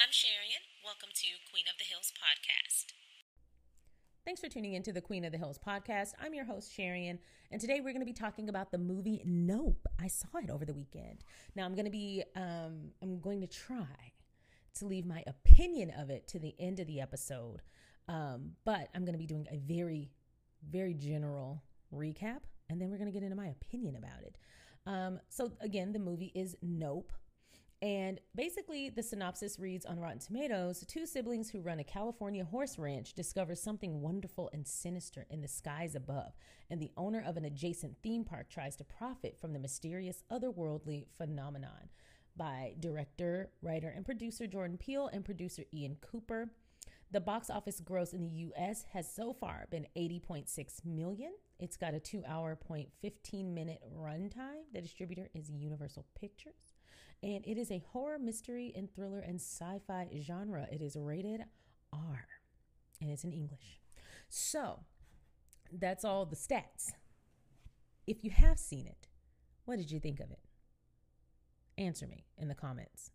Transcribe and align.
I'm 0.00 0.10
Sharian. 0.10 0.62
Welcome 0.84 1.08
to 1.12 1.26
Queen 1.50 1.64
of 1.68 1.76
the 1.76 1.84
Hills 1.84 2.12
podcast. 2.14 2.92
Thanks 4.24 4.40
for 4.40 4.48
tuning 4.48 4.74
into 4.74 4.92
the 4.92 5.00
Queen 5.00 5.24
of 5.24 5.32
the 5.32 5.38
Hills 5.38 5.58
podcast. 5.58 6.12
I'm 6.22 6.32
your 6.34 6.44
host, 6.44 6.70
Sharian, 6.70 7.18
and 7.50 7.60
today 7.60 7.80
we're 7.80 7.90
going 7.90 7.98
to 7.98 8.06
be 8.06 8.12
talking 8.12 8.48
about 8.48 8.70
the 8.70 8.78
movie 8.78 9.20
Nope. 9.24 9.88
I 10.00 10.06
saw 10.06 10.28
it 10.40 10.50
over 10.50 10.64
the 10.64 10.72
weekend. 10.72 11.24
Now 11.56 11.64
I'm 11.64 11.74
going 11.74 11.84
to 11.84 11.90
be, 11.90 12.22
um, 12.36 12.92
I'm 13.02 13.18
going 13.18 13.40
to 13.40 13.48
try 13.48 14.12
to 14.74 14.86
leave 14.86 15.04
my 15.04 15.24
opinion 15.26 15.92
of 15.98 16.10
it 16.10 16.28
to 16.28 16.38
the 16.38 16.54
end 16.60 16.78
of 16.78 16.86
the 16.86 17.00
episode, 17.00 17.60
um, 18.06 18.52
but 18.64 18.90
I'm 18.94 19.04
going 19.04 19.14
to 19.14 19.18
be 19.18 19.26
doing 19.26 19.48
a 19.50 19.56
very, 19.56 20.12
very 20.70 20.94
general 20.94 21.64
recap, 21.92 22.42
and 22.70 22.80
then 22.80 22.88
we're 22.88 22.98
going 22.98 23.10
to 23.10 23.12
get 23.12 23.24
into 23.24 23.34
my 23.34 23.48
opinion 23.48 23.96
about 23.96 24.22
it. 24.22 24.38
Um, 24.86 25.18
so 25.28 25.50
again, 25.60 25.90
the 25.90 25.98
movie 25.98 26.30
is 26.36 26.54
Nope. 26.62 27.12
And 27.80 28.18
basically, 28.34 28.90
the 28.90 29.04
synopsis 29.04 29.58
reads 29.60 29.86
on 29.86 30.00
Rotten 30.00 30.18
Tomatoes 30.18 30.84
two 30.88 31.06
siblings 31.06 31.50
who 31.50 31.60
run 31.60 31.78
a 31.78 31.84
California 31.84 32.44
horse 32.44 32.76
ranch 32.76 33.12
discover 33.12 33.54
something 33.54 34.00
wonderful 34.00 34.50
and 34.52 34.66
sinister 34.66 35.26
in 35.30 35.42
the 35.42 35.48
skies 35.48 35.94
above, 35.94 36.32
and 36.70 36.80
the 36.80 36.90
owner 36.96 37.22
of 37.24 37.36
an 37.36 37.44
adjacent 37.44 37.96
theme 38.02 38.24
park 38.24 38.48
tries 38.50 38.74
to 38.76 38.84
profit 38.84 39.38
from 39.40 39.52
the 39.52 39.60
mysterious 39.60 40.24
otherworldly 40.30 41.06
phenomenon. 41.16 41.90
By 42.36 42.74
director, 42.80 43.50
writer, 43.62 43.92
and 43.94 44.04
producer 44.04 44.48
Jordan 44.48 44.76
Peele 44.76 45.08
and 45.12 45.24
producer 45.24 45.62
Ian 45.72 45.98
Cooper. 46.00 46.50
The 47.10 47.20
box 47.20 47.48
office 47.48 47.80
gross 47.80 48.12
in 48.12 48.22
the 48.22 48.52
US 48.52 48.84
has 48.92 49.10
so 49.10 49.32
far 49.32 49.66
been 49.70 49.86
80.6 49.96 50.84
million. 50.84 51.32
It's 51.60 51.76
got 51.76 51.94
a 51.94 52.00
2 52.00 52.24
hour 52.26 52.56
point 52.56 52.88
15 53.00 53.54
minute 53.54 53.82
runtime. 53.96 54.64
The 54.74 54.82
distributor 54.82 55.28
is 55.32 55.48
Universal 55.48 56.06
Pictures 56.18 56.77
and 57.22 57.44
it 57.46 57.58
is 57.58 57.70
a 57.70 57.82
horror, 57.92 58.18
mystery, 58.18 58.72
and 58.76 58.92
thriller 58.94 59.20
and 59.20 59.36
sci 59.36 59.80
fi 59.86 60.08
genre. 60.20 60.66
It 60.70 60.80
is 60.80 60.96
rated 60.96 61.42
R, 61.92 62.26
and 63.00 63.10
it's 63.10 63.24
in 63.24 63.32
English. 63.32 63.80
So 64.28 64.80
that's 65.72 66.04
all 66.04 66.26
the 66.26 66.36
stats. 66.36 66.92
If 68.06 68.24
you 68.24 68.30
have 68.30 68.58
seen 68.58 68.86
it, 68.86 69.08
what 69.64 69.78
did 69.78 69.90
you 69.90 70.00
think 70.00 70.20
of 70.20 70.30
it? 70.30 70.40
Answer 71.76 72.06
me 72.06 72.24
in 72.38 72.48
the 72.48 72.54
comments. 72.54 73.10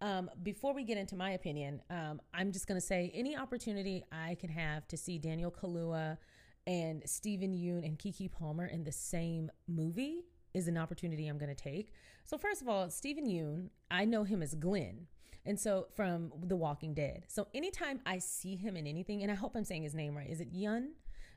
Um, 0.00 0.30
before 0.42 0.74
we 0.74 0.84
get 0.84 0.96
into 0.96 1.16
my 1.16 1.32
opinion, 1.32 1.80
um, 1.90 2.20
I'm 2.32 2.52
just 2.52 2.68
going 2.68 2.80
to 2.80 2.86
say 2.86 3.10
any 3.14 3.36
opportunity 3.36 4.04
I 4.12 4.36
can 4.38 4.50
have 4.50 4.86
to 4.88 4.96
see 4.96 5.18
Daniel 5.18 5.50
Kaluuya 5.50 6.18
and 6.66 7.02
Steven 7.06 7.52
Yeun 7.52 7.84
and 7.84 7.98
Keke 7.98 8.30
Palmer 8.30 8.66
in 8.66 8.84
the 8.84 8.92
same 8.92 9.50
movie, 9.66 10.24
is 10.58 10.68
an 10.68 10.76
opportunity 10.76 11.26
I'm 11.26 11.38
going 11.38 11.54
to 11.54 11.62
take. 11.62 11.92
So 12.24 12.36
first 12.36 12.60
of 12.60 12.68
all, 12.68 12.90
Steven 12.90 13.26
Yeun, 13.26 13.70
I 13.90 14.04
know 14.04 14.24
him 14.24 14.42
as 14.42 14.54
Glenn. 14.54 15.06
And 15.46 15.58
so 15.58 15.86
from 15.94 16.30
The 16.42 16.56
Walking 16.56 16.92
Dead. 16.92 17.24
So 17.28 17.46
anytime 17.54 18.00
I 18.04 18.18
see 18.18 18.54
him 18.54 18.76
in 18.76 18.86
anything, 18.86 19.22
and 19.22 19.32
I 19.32 19.34
hope 19.34 19.56
I'm 19.56 19.64
saying 19.64 19.84
his 19.84 19.94
name 19.94 20.14
right, 20.14 20.28
is 20.28 20.42
it 20.42 20.48
Yun? 20.52 20.90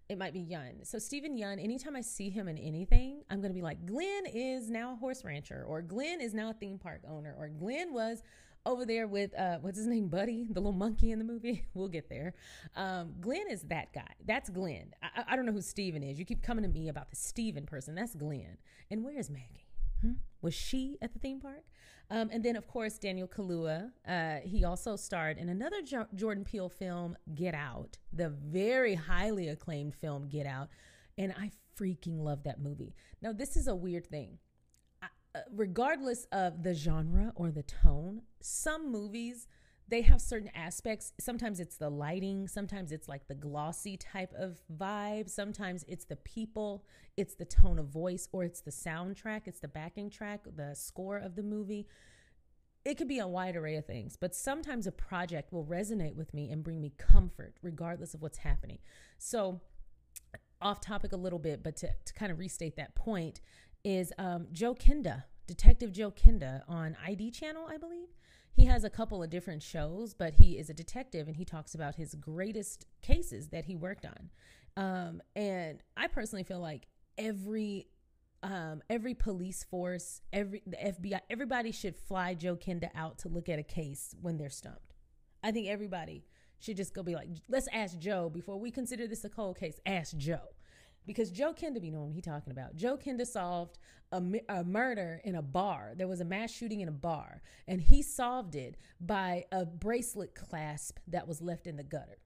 It 0.10 0.18
might 0.18 0.34
be 0.34 0.42
Yun. 0.42 0.84
So 0.84 1.00
Steven 1.00 1.38
Yeun, 1.38 1.64
anytime 1.64 1.96
I 1.96 2.02
see 2.02 2.30
him 2.30 2.50
in 2.50 2.58
anything, 2.58 3.24
I'm 3.30 3.40
going 3.40 3.52
to 3.52 3.56
be 3.56 3.62
like, 3.62 3.86
Glenn 3.86 4.26
is 4.26 4.70
now 4.70 4.92
a 4.92 4.96
horse 4.98 5.24
rancher, 5.24 5.64
or 5.66 5.82
Glenn 5.82 6.20
is 6.20 6.34
now 6.34 6.50
a 6.50 6.54
theme 6.54 6.78
park 6.78 7.04
owner, 7.10 7.34
or 7.38 7.48
Glenn 7.48 7.94
was 7.94 8.22
over 8.66 8.86
there 8.86 9.08
with 9.08 9.38
uh, 9.38 9.58
what's 9.62 9.78
his 9.78 9.88
name, 9.88 10.08
Buddy, 10.08 10.48
the 10.50 10.60
little 10.60 10.72
monkey 10.72 11.12
in 11.12 11.20
the 11.20 11.26
movie. 11.26 11.66
we'll 11.74 11.88
get 11.88 12.10
there. 12.10 12.34
Um, 12.76 13.14
Glenn 13.20 13.50
is 13.50 13.64
that 13.64 13.94
guy. 13.94 14.14
That's 14.26 14.50
Glenn. 14.50 14.94
I, 15.02 15.24
I, 15.30 15.36
don't 15.36 15.46
know 15.46 15.52
who 15.52 15.62
Steven 15.62 16.04
is. 16.04 16.20
You 16.20 16.26
keep 16.26 16.44
coming 16.44 16.64
to 16.64 16.70
me 16.70 16.90
about 16.90 17.10
the 17.10 17.16
Steven 17.16 17.66
person. 17.66 17.96
That's 17.96 18.16
Glenn. 18.16 18.58
And 18.90 19.04
where's 19.04 19.30
Maggie? 19.30 19.68
Hmm? 20.02 20.14
Was 20.42 20.54
she 20.54 20.98
at 21.02 21.14
the 21.14 21.20
theme 21.20 21.40
park? 21.40 21.64
Um, 22.10 22.30
and 22.32 22.44
then, 22.44 22.56
of 22.56 22.68
course, 22.68 22.98
Daniel 22.98 23.28
Kaluuya. 23.28 23.92
Uh, 24.08 24.38
he 24.44 24.66
also 24.66 24.96
starred 24.96 25.38
in 25.38 25.48
another 25.50 25.82
jo- 25.82 26.08
Jordan 26.14 26.44
Peele 26.44 26.70
film, 26.70 27.16
Get 27.36 27.56
Out, 27.56 27.98
the 28.12 28.30
very 28.30 28.96
highly 28.96 29.48
acclaimed 29.48 29.96
film 29.96 30.28
Get 30.28 30.46
Out. 30.46 30.70
And 31.18 31.34
I 31.40 31.52
freaking 31.80 32.20
love 32.20 32.44
that 32.44 32.62
movie. 32.62 32.96
Now, 33.22 33.32
this 33.32 33.56
is 33.56 33.68
a 33.68 33.76
weird 33.76 34.08
thing. 34.08 34.40
Regardless 35.52 36.26
of 36.32 36.64
the 36.64 36.74
genre 36.74 37.32
or 37.36 37.52
the 37.52 37.64
tone, 37.64 38.24
some 38.42 38.92
movies 38.92 39.48
they 39.92 40.02
have 40.02 40.22
certain 40.22 40.50
aspects. 40.56 41.12
Sometimes 41.20 41.60
it's 41.60 41.76
the 41.76 41.90
lighting, 41.90 42.48
sometimes 42.48 42.94
it's 42.94 43.10
like 43.10 43.28
the 43.28 43.36
glossy 43.36 43.98
type 43.98 44.34
of 44.38 44.62
vibe, 44.74 45.30
sometimes 45.30 45.84
it's 45.86 46.06
the 46.06 46.16
people, 46.16 46.86
it's 47.18 47.36
the 47.36 47.44
tone 47.44 47.78
of 47.78 47.88
voice, 47.88 48.30
or 48.32 48.46
it's 48.46 48.62
the 48.62 48.72
soundtrack, 48.72 49.42
it's 49.46 49.60
the 49.60 49.68
backing 49.68 50.10
track, 50.10 50.48
the 50.56 50.74
score 50.76 51.18
of 51.18 51.36
the 51.36 51.44
movie. 51.44 51.88
It 52.86 52.98
could 52.98 53.10
be 53.10 53.20
a 53.20 53.28
wide 53.28 53.58
array 53.58 53.76
of 53.76 53.86
things, 53.86 54.16
but 54.16 54.34
sometimes 54.34 54.88
a 54.88 54.94
project 54.94 55.52
will 55.52 55.66
resonate 55.66 56.16
with 56.16 56.34
me 56.34 56.50
and 56.50 56.64
bring 56.64 56.80
me 56.80 56.94
comfort 56.98 57.56
regardless 57.62 58.14
of 58.14 58.22
what's 58.22 58.40
happening. 58.40 58.80
So, 59.18 59.60
off 60.62 60.80
topic 60.80 61.12
a 61.12 61.18
little 61.18 61.40
bit, 61.40 61.64
but 61.64 61.76
to, 61.78 61.90
to 62.06 62.14
kind 62.14 62.32
of 62.32 62.40
restate 62.40 62.78
that 62.78 62.96
point, 62.96 63.42
is 63.84 64.14
um, 64.18 64.48
Joe 64.52 64.76
Kenda, 64.76 65.24
Detective 65.48 65.92
Joe 65.92 66.12
Kenda 66.12 66.62
on 66.68 66.96
ID 67.06 67.32
Channel, 67.32 67.68
I 67.70 67.78
believe. 67.78 68.08
He 68.54 68.66
has 68.66 68.84
a 68.84 68.90
couple 68.90 69.24
of 69.24 69.30
different 69.30 69.64
shows, 69.64 70.14
but 70.14 70.36
he 70.36 70.58
is 70.58 70.70
a 70.70 70.74
detective 70.74 71.28
and 71.28 71.38
he 71.38 71.46
talks 71.46 71.74
about 71.74 71.96
his 71.96 72.16
greatest 72.16 72.86
cases 73.02 73.48
that 73.50 73.66
he 73.66 73.76
worked 73.76 74.06
on. 74.06 74.30
Um, 74.78 75.22
and 75.36 75.82
I 75.96 76.08
personally 76.08 76.44
feel 76.44 76.60
like 76.60 76.88
every 77.18 77.88
um, 78.44 78.82
every 78.90 79.14
police 79.14 79.64
force, 79.64 80.22
every 80.34 80.64
the 80.66 80.78
FBI, 80.78 81.20
everybody 81.30 81.72
should 81.72 81.96
fly 81.96 82.34
Joe 82.34 82.56
Kenda 82.56 82.90
out 82.96 83.20
to 83.20 83.30
look 83.30 83.50
at 83.50 83.60
a 83.60 83.64
case 83.64 84.16
when 84.22 84.38
they're 84.38 84.50
stumped. 84.50 84.96
I 85.44 85.52
think 85.52 85.68
everybody 85.68 86.26
should 86.60 86.78
just 86.78 86.94
go 86.94 87.04
be 87.04 87.16
like, 87.16 87.28
let's 87.50 87.68
ask 87.72 87.98
Joe 87.98 88.30
before 88.30 88.60
we 88.60 88.72
consider 88.72 89.08
this 89.08 89.24
a 89.24 89.30
cold 89.30 89.60
case. 89.60 89.80
Ask 89.86 90.18
Joe 90.18 90.40
because 91.06 91.32
Joe 91.32 91.54
Kenda 91.54 91.82
be 91.82 91.92
knowing 91.92 92.12
he 92.12 92.22
talking 92.22 92.52
about. 92.52 92.76
Joe 92.76 92.98
Kenda 92.98 93.26
solved 93.26 93.78
a, 94.12 94.22
a, 94.50 94.64
murder 94.64 95.22
in 95.24 95.36
a 95.36 95.42
bar. 95.42 95.94
There 95.96 96.08
was 96.08 96.22
a 96.22 96.26
mass 96.26 96.52
shooting 96.52 96.82
in 96.82 96.88
a 96.88 96.94
bar, 96.94 97.42
and 97.68 97.82
he 97.82 98.02
solved 98.02 98.56
it 98.56 98.78
by 99.00 99.46
a 99.52 99.66
bracelet 99.66 100.36
clasp 100.36 101.00
that 101.08 101.28
was 101.28 101.42
left 101.42 101.68
in 101.68 101.78
the 101.78 101.84
gutter. 101.84 102.18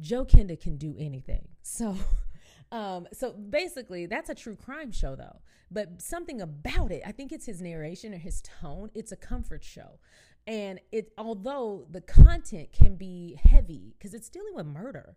Joe 0.00 0.24
Kenda 0.24 0.60
can 0.60 0.76
do 0.76 0.94
anything. 0.98 1.48
So, 1.62 1.96
um, 2.72 3.06
so 3.12 3.32
basically, 3.32 4.06
that's 4.06 4.30
a 4.30 4.34
true 4.34 4.56
crime 4.56 4.92
show, 4.92 5.16
though. 5.16 5.40
But 5.70 6.02
something 6.02 6.40
about 6.40 6.92
it, 6.92 7.02
I 7.06 7.12
think 7.12 7.32
it's 7.32 7.46
his 7.46 7.62
narration 7.62 8.12
or 8.12 8.18
his 8.18 8.42
tone. 8.42 8.90
It's 8.94 9.10
a 9.10 9.16
comfort 9.16 9.64
show, 9.64 9.98
and 10.46 10.80
it 10.90 11.12
although 11.16 11.86
the 11.90 12.02
content 12.02 12.72
can 12.72 12.96
be 12.96 13.38
heavy 13.42 13.94
because 13.96 14.12
it's 14.12 14.28
dealing 14.28 14.54
with 14.54 14.66
murder 14.66 15.16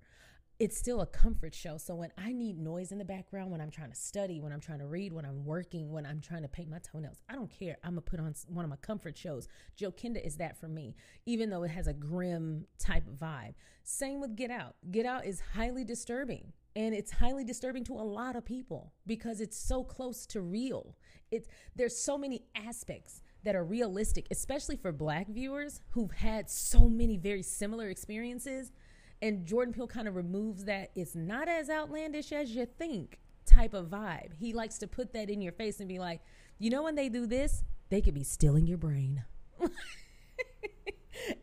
it's 0.57 0.77
still 0.77 1.01
a 1.01 1.05
comfort 1.05 1.53
show. 1.53 1.77
So 1.77 1.95
when 1.95 2.11
I 2.17 2.31
need 2.31 2.57
noise 2.57 2.91
in 2.91 2.97
the 2.97 3.05
background, 3.05 3.51
when 3.51 3.59
I'm 3.59 3.71
trying 3.71 3.89
to 3.89 3.95
study, 3.95 4.39
when 4.39 4.53
I'm 4.53 4.61
trying 4.61 4.79
to 4.79 4.85
read, 4.85 5.11
when 5.11 5.25
I'm 5.25 5.43
working, 5.43 5.91
when 5.91 6.05
I'm 6.05 6.21
trying 6.21 6.43
to 6.43 6.47
paint 6.47 6.69
my 6.69 6.79
toenails, 6.79 7.21
I 7.29 7.35
don't 7.35 7.49
care. 7.49 7.77
I'm 7.83 7.91
gonna 7.91 8.01
put 8.01 8.19
on 8.19 8.33
one 8.47 8.63
of 8.63 8.69
my 8.69 8.77
comfort 8.77 9.17
shows. 9.17 9.47
Joe 9.75 9.91
Kenda 9.91 10.25
is 10.25 10.37
that 10.37 10.57
for 10.57 10.69
me, 10.69 10.95
even 11.25 11.49
though 11.49 11.63
it 11.63 11.71
has 11.71 11.87
a 11.87 11.93
grim 11.93 12.65
type 12.79 13.03
vibe. 13.19 13.55
Same 13.83 14.21
with 14.21 14.35
Get 14.35 14.49
Out. 14.49 14.75
Get 14.91 15.05
Out 15.05 15.25
is 15.25 15.41
highly 15.53 15.83
disturbing. 15.83 16.53
And 16.77 16.93
it's 16.93 17.11
highly 17.11 17.45
disturbing 17.45 17.85
to 17.85 17.93
a 17.93 18.03
lot 18.03 18.35
of 18.35 18.43
people 18.43 18.91
because 19.07 19.39
it's 19.39 19.57
so 19.57 19.81
close 19.81 20.25
to 20.27 20.41
real. 20.41 20.97
It's 21.31 21.47
there's 21.75 21.97
so 21.97 22.17
many 22.17 22.43
aspects 22.53 23.21
that 23.43 23.55
are 23.55 23.63
realistic, 23.63 24.27
especially 24.29 24.75
for 24.75 24.91
black 24.91 25.27
viewers 25.29 25.79
who've 25.91 26.11
had 26.11 26.49
so 26.49 26.89
many 26.89 27.15
very 27.15 27.43
similar 27.43 27.87
experiences 27.89 28.71
and 29.21 29.45
Jordan 29.45 29.73
Peele 29.73 29.87
kind 29.87 30.07
of 30.07 30.15
removes 30.15 30.65
that 30.65 30.91
it's 30.95 31.15
not 31.15 31.47
as 31.47 31.69
outlandish 31.69 32.31
as 32.31 32.51
you 32.51 32.65
think 32.65 33.19
type 33.45 33.73
of 33.73 33.87
vibe. 33.87 34.33
He 34.37 34.53
likes 34.53 34.77
to 34.79 34.87
put 34.87 35.13
that 35.13 35.29
in 35.29 35.41
your 35.41 35.53
face 35.53 35.79
and 35.79 35.87
be 35.87 35.99
like, 35.99 36.21
you 36.59 36.69
know, 36.69 36.83
when 36.83 36.95
they 36.95 37.09
do 37.09 37.25
this, 37.25 37.63
they 37.89 38.01
could 38.01 38.13
be 38.13 38.23
stealing 38.23 38.67
your 38.67 38.77
brain. 38.77 39.23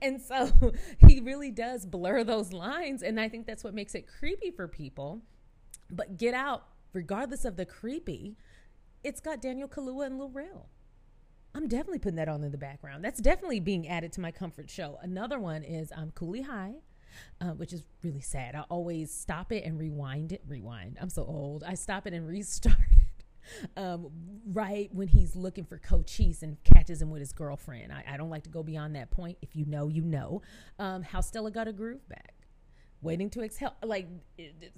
and 0.03 0.21
so 0.21 0.50
he 1.08 1.20
really 1.20 1.50
does 1.50 1.87
blur 1.87 2.25
those 2.25 2.52
lines. 2.52 3.02
And 3.02 3.20
I 3.20 3.29
think 3.29 3.46
that's 3.46 3.64
what 3.64 3.75
makes 3.75 3.94
it 3.94 4.06
creepy 4.06 4.50
for 4.50 4.69
people. 4.69 5.23
But 5.91 6.19
Get 6.19 6.35
Out, 6.35 6.67
regardless 6.93 7.44
of 7.44 7.56
the 7.56 7.67
creepy, 7.67 8.37
it's 9.05 9.20
got 9.20 9.41
Daniel 9.41 9.69
Kaluuya 9.69 10.06
and 10.06 10.19
Lil 10.19 10.31
Rel. 10.31 10.69
I'm 11.55 11.69
definitely 11.69 11.99
putting 11.99 12.17
that 12.17 12.29
on 12.29 12.43
in 12.44 12.50
the 12.50 12.58
background. 12.58 13.05
That's 13.05 13.20
definitely 13.20 13.61
being 13.61 13.87
added 13.87 14.12
to 14.14 14.23
my 14.23 14.31
comfort 14.31 14.70
show. 14.70 14.99
Another 15.02 15.38
one 15.38 15.62
is 15.62 15.93
I'm 15.94 16.05
um, 16.05 16.11
Cooley 16.12 16.43
High 16.43 16.76
uh, 17.41 17.50
which 17.50 17.73
is 17.73 17.82
really 18.03 18.20
sad. 18.20 18.55
I 18.55 18.62
always 18.69 19.12
stop 19.12 19.53
it 19.53 19.64
and 19.64 19.79
rewind 19.79 20.32
it. 20.32 20.43
Rewind. 20.47 20.99
I'm 21.00 21.11
so 21.11 21.25
old. 21.25 21.64
I 21.64 21.75
stop 21.75 22.06
it 22.06 22.12
and 22.12 22.26
restart 22.26 22.76
it. 22.93 22.99
Um, 23.76 24.09
right 24.53 24.88
when 24.93 25.09
he's 25.09 25.35
looking 25.35 25.64
for 25.64 25.76
Cochise 25.76 26.44
and 26.44 26.62
catches 26.62 27.03
him 27.03 27.11
with 27.11 27.20
his 27.20 27.32
girlfriend. 27.32 27.93
I, 27.93 28.05
I, 28.14 28.17
don't 28.17 28.31
like 28.31 28.44
to 28.44 28.50
go 28.50 28.62
beyond 28.62 28.94
that 28.94 29.11
point. 29.11 29.37
If 29.43 29.56
you 29.56 29.67
know, 29.67 29.88
you 29.88 30.03
know. 30.03 30.43
Um, 30.79 31.03
how 31.03 31.20
Stella 31.20 31.50
got 31.50 31.67
a 31.67 31.73
groove 31.73 32.09
back. 32.09 32.35
Waiting 33.02 33.28
to 33.31 33.43
exhale. 33.43 33.75
Like 33.84 34.08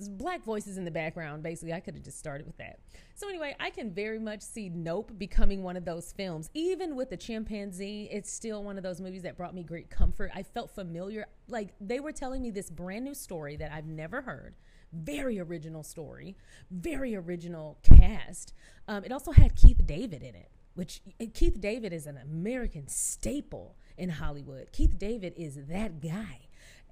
black 0.09 0.43
voices 0.43 0.79
in 0.79 0.85
the 0.85 0.91
background. 0.91 1.43
Basically, 1.43 1.73
I 1.73 1.81
could 1.81 1.95
have 1.95 2.03
just 2.03 2.19
started 2.19 2.47
with 2.47 2.57
that. 2.57 2.81
So 3.15 3.29
anyway, 3.29 3.55
I 3.61 3.71
can 3.71 3.93
very 3.93 4.19
much 4.19 4.41
see 4.41 4.69
Nope 4.71 5.13
becoming 5.19 5.63
one 5.63 5.77
of 5.77 5.85
those 5.85 6.13
films. 6.13 6.51
Even 6.55 6.97
with 6.97 7.11
the 7.11 7.17
chimpanzee, 7.17 8.09
it's 8.11 8.33
still 8.33 8.65
one 8.65 8.77
of 8.77 8.83
those 8.83 9.01
movies 9.01 9.23
that 9.23 9.37
brought 9.37 9.55
me 9.55 9.63
great 9.63 9.91
comfort. 9.91 10.31
I 10.35 10.43
felt 10.43 10.75
familiar. 10.75 11.27
Like 11.49 11.75
they 11.81 12.01
were 12.01 12.13
telling 12.13 12.43
me 12.43 12.51
this 12.51 12.71
brand 12.71 13.05
new 13.05 13.15
story 13.15 13.57
that 13.57 13.71
I've 13.73 13.87
never 13.87 14.23
heard. 14.23 14.55
Very 14.93 15.39
original 15.41 15.83
story, 15.83 16.37
very 16.71 17.15
original 17.17 17.79
cast. 17.83 18.55
Um, 18.89 19.05
it 19.05 19.13
also 19.13 19.33
had 19.33 19.57
Keith 19.57 19.85
David 19.85 20.23
in 20.23 20.35
it, 20.35 20.51
which 20.75 21.03
Keith 21.35 21.61
David 21.61 21.93
is 21.93 22.07
an 22.07 22.17
American 22.17 22.87
staple 22.87 23.77
in 23.99 24.09
Hollywood. 24.09 24.71
Keith 24.73 24.97
David 24.99 25.35
is 25.37 25.59
that 25.69 26.01
guy. 26.01 26.49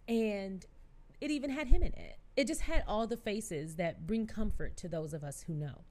And 0.08 0.66
it 1.22 1.30
even 1.30 1.50
had 1.50 1.68
him 1.68 1.84
in 1.84 1.92
it. 1.92 2.18
It 2.36 2.48
just 2.48 2.62
had 2.62 2.82
all 2.88 3.06
the 3.06 3.16
faces 3.16 3.76
that 3.76 4.08
bring 4.08 4.26
comfort 4.26 4.76
to 4.78 4.88
those 4.88 5.14
of 5.14 5.22
us 5.22 5.44
who 5.46 5.54
know. 5.54 5.84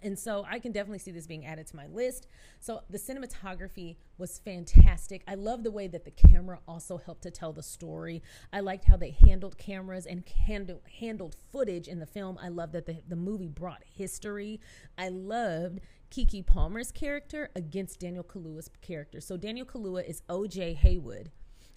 And 0.00 0.16
so 0.16 0.46
I 0.48 0.60
can 0.60 0.70
definitely 0.70 1.00
see 1.00 1.10
this 1.10 1.26
being 1.26 1.44
added 1.44 1.66
to 1.68 1.76
my 1.76 1.86
list. 1.86 2.28
So 2.60 2.82
the 2.88 2.98
cinematography 2.98 3.96
was 4.16 4.38
fantastic. 4.38 5.24
I 5.26 5.34
love 5.34 5.64
the 5.64 5.72
way 5.72 5.88
that 5.88 6.04
the 6.04 6.12
camera 6.12 6.60
also 6.68 6.98
helped 6.98 7.22
to 7.22 7.32
tell 7.32 7.52
the 7.52 7.64
story. 7.64 8.22
I 8.52 8.60
liked 8.60 8.84
how 8.84 8.96
they 8.96 9.10
handled 9.10 9.58
cameras 9.58 10.06
and 10.06 10.22
handled 10.46 10.82
handled 11.00 11.34
footage 11.50 11.88
in 11.88 11.98
the 11.98 12.06
film. 12.06 12.38
I 12.40 12.48
love 12.48 12.70
that 12.72 12.86
the, 12.86 13.02
the 13.08 13.16
movie 13.16 13.48
brought 13.48 13.82
history. 13.82 14.60
I 14.96 15.08
loved 15.08 15.80
Keke 16.12 16.46
Palmer's 16.46 16.92
character 16.92 17.50
against 17.56 17.98
Daniel 17.98 18.22
Kaluuya's 18.22 18.70
character. 18.82 19.20
So 19.20 19.36
Daniel 19.36 19.66
Kaluuya 19.66 20.08
is 20.08 20.22
OJ 20.28 20.76
Haywood 20.76 21.32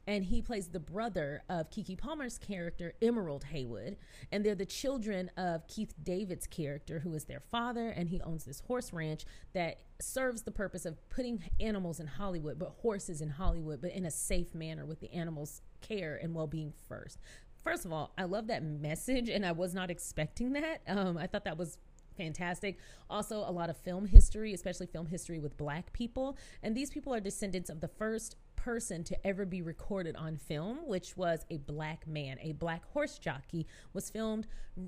and 0.07 0.23
he 0.23 0.41
plays 0.41 0.69
the 0.69 0.79
brother 0.79 1.43
of 1.49 1.69
Keke 1.69 1.97
Palmer's 1.97 2.37
character, 2.37 2.93
Emerald 3.01 3.43
Haywood. 3.43 3.97
And 4.31 4.43
they're 4.43 4.55
the 4.55 4.65
children 4.65 5.29
of 5.35 5.67
Keith 5.67 5.93
David's 6.01 6.47
character, 6.47 6.99
who 6.99 7.13
is 7.13 7.25
their 7.25 7.41
father, 7.51 7.89
and 7.89 8.07
he 8.07 8.21
owns 8.21 8.45
this 8.45 8.61
horse 8.61 8.93
ranch 8.93 9.25
that 9.53 9.81
serves 9.99 10.43
the 10.43 10.51
purpose 10.51 10.85
of 10.85 10.97
putting 11.09 11.43
animals 11.59 11.99
in 11.99 12.07
Hollywood, 12.07 12.57
but 12.57 12.69
horses 12.81 13.21
in 13.21 13.29
Hollywood, 13.29 13.81
but 13.81 13.91
in 13.91 14.05
a 14.05 14.11
safe 14.11 14.55
manner 14.55 14.85
with 14.85 15.01
the 15.01 15.13
animals' 15.13 15.61
care 15.81 16.17
and 16.21 16.33
well 16.33 16.47
being 16.47 16.73
first. 16.87 17.19
First 17.63 17.83
of 17.83 17.91
all, 17.91 18.13
I 18.17 18.23
love 18.23 18.47
that 18.47 18.63
message, 18.63 19.27
and 19.27 19.45
I 19.45 19.51
was 19.51 19.73
not 19.73 19.91
expecting 19.91 20.53
that. 20.53 20.81
Um, 20.87 21.17
I 21.17 21.27
thought 21.27 21.43
that 21.43 21.57
was 21.57 21.77
fantastic. 22.17 22.79
Also, 23.09 23.39
a 23.39 23.51
lot 23.51 23.69
of 23.69 23.77
film 23.77 24.05
history, 24.05 24.53
especially 24.53 24.87
film 24.87 25.05
history 25.05 25.39
with 25.39 25.57
black 25.57 25.91
people. 25.93 26.37
And 26.63 26.75
these 26.75 26.89
people 26.89 27.13
are 27.13 27.19
descendants 27.19 27.69
of 27.69 27.81
the 27.81 27.87
first 27.87 28.37
person 28.67 29.01
to 29.01 29.25
ever 29.25 29.45
be 29.45 29.61
recorded 29.61 30.13
on 30.17 30.35
film, 30.35 30.79
which 30.85 31.15
was 31.15 31.45
a 31.49 31.55
black 31.55 32.05
man, 32.05 32.37
a 32.41 32.51
black 32.51 32.83
horse 32.91 33.17
jockey, 33.17 33.65
was 33.93 34.09
filmed 34.09 34.45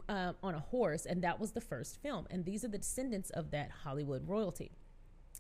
uh, 0.10 0.34
on 0.44 0.54
a 0.54 0.60
horse, 0.60 1.06
and 1.06 1.24
that 1.24 1.40
was 1.40 1.54
the 1.54 1.62
first 1.62 2.02
film. 2.02 2.28
And 2.30 2.44
these 2.44 2.66
are 2.66 2.68
the 2.68 2.80
descendants 2.80 3.30
of 3.30 3.52
that 3.52 3.72
Hollywood 3.86 4.28
royalty. 4.28 4.74